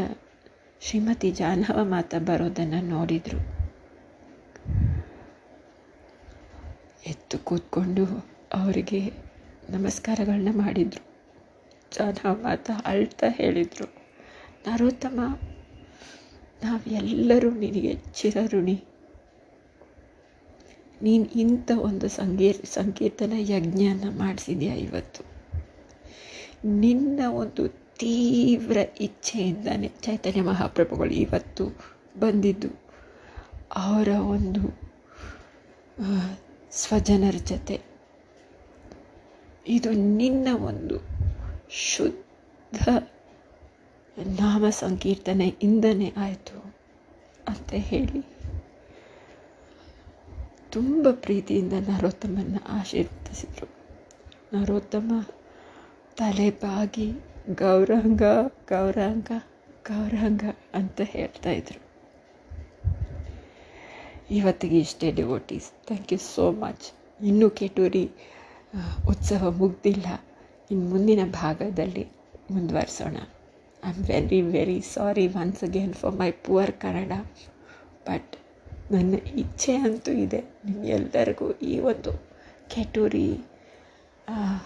[0.81, 3.39] ಶ್ರೀಮತಿ ಜಾಹ್ನವ ಮಾತ ಬರೋದನ್ನು ನೋಡಿದರು.
[7.07, 8.05] ಎತ್ತು ಕೂತ್ಕೊಂಡು
[8.53, 9.01] ಅವರಿಗೆ
[9.69, 11.03] ನಮಸ್ಕಾರಗಳನ್ನ ಮಾಡಿದರು.
[11.91, 13.87] ಜಾಹ್ನವ ಮಾತ ಅಳ್ತಾ ಹೇಳಿದರು,
[14.67, 15.19] ನರೋತ್ತಮ
[16.63, 18.83] ನಾವೆಲ್ಲರೂ ನಿನಗೆ ಚಿರಋಣಿ.
[21.01, 25.23] ನೀನು ಇಂಥ ಒಂದು ಸಂಗೀ, ಸಂಕೀರ್ತನ ಯಜ್ಞನ ಮಾಡಿಸಿದ್ಯಾ ಇವತ್ತು?
[26.65, 31.65] ನಿನ್ನ ಒಂದು ತೀವ್ರ ಇಚ್ಛೆಯಿಂದಾನೆ ಚೈತನ್ಯ ಮಹಾಪ್ರಭುಗಳು ಇವತ್ತು
[32.19, 32.67] ಬಂದಿದ್ದು.
[33.75, 34.79] ಅವರ ಒಂದು
[36.71, 37.81] ಸ್ವಜನರ ಜೊತೆ.
[39.67, 40.95] ಇದು ನಿನ್ನ ಒಂದು
[41.69, 42.89] ಶುದ್ಧ
[44.25, 44.65] ನಾಮ
[45.61, 46.73] ಇಂದನೆ ಆಯಿತು
[47.47, 48.21] ಅಂತ ಹೇಳಿ
[50.71, 53.67] ತುಂಬ ಪ್ರೀತಿಯಿಂದ ನರೋತ್ತಮನ ಆಶೀರ್ವದಿಸಿದರು.
[54.53, 55.11] ನರೋತ್ತಮ
[56.17, 57.11] ತಲೆ ಬಾಗಿ
[57.49, 58.21] ಗೌರಾಂಗ
[58.69, 59.31] ಗೌರಾಂಗ
[59.87, 60.43] ಗೌರಾಂಗ
[60.73, 61.79] ಅಂತ ಹೇಳ್ತಾ ಇದ್ರು.
[64.31, 66.87] ಇವತ್ತಿಗೆ ಇಷ್ಟೇ devotees thank you so much
[67.23, 68.09] ಇನ್ನೂ ಕೆಟೂರಿ
[69.07, 70.07] ಉತ್ಸವ ಮುಗ್ದಿಲ್ಲ.
[70.71, 72.07] ಇನ್ನು ಮುಂದಿನ ಭಾಗದಲ್ಲಿ
[72.51, 73.17] ಮುಂದುವರಿಸೋಣ.
[73.83, 77.13] I am very very sorry once again for my poor Kannada
[78.07, 78.33] but
[78.91, 82.11] ನನ್ನ ಇಚ್ಛೆ ಅಂತೂ ಇದೆ ನಿಮ್ಮೆಲ್ಲರಿಗೂ ಈ ಒಂದು
[82.67, 83.27] ಕೆಟೂರಿ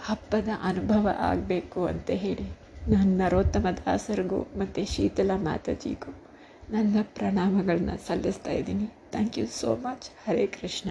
[0.02, 2.46] ಹಬ್ಬದ ಅನುಭವ ಆಗಬೇಕು ಅಂತ ಹೇಳಿ.
[2.88, 6.12] ನಾನು ನರೋತ್ತಮ ದಾಸರಿಗೂ ಮತ್ತು ಶೀತಲಾ ಮಾತಾಜಿಗೂ
[6.70, 8.86] ನನ್ನ ಪ್ರಣಾಮಗಳನ್ನ ಸಲ್ಲಿಸ್ತಾ ಇದ್ದೀನಿ.
[9.10, 10.88] Thank you so much Hare Krishna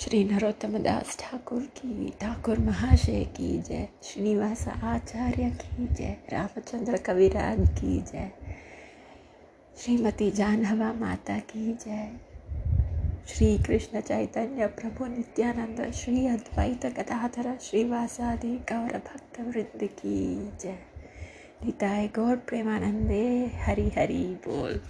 [0.00, 7.60] Shri Narottam Das Thakur की, ठाकुर महाशय की जय, श्रीनिवास आचार्य की जय, रामचंद्र कविराज
[7.60, 8.30] की जय,
[9.76, 12.12] श्रीमती जानवा माता की जय,
[13.28, 20.78] श्री कृष्ण चैतन्य प्रभु नित्यानंद, श्री अद्वैत गदाधर श्रीवासादि गौर भक्त वृंद की जय।
[21.64, 24.80] निताय गौर प्रेमानंदे, हरि हरि बोल।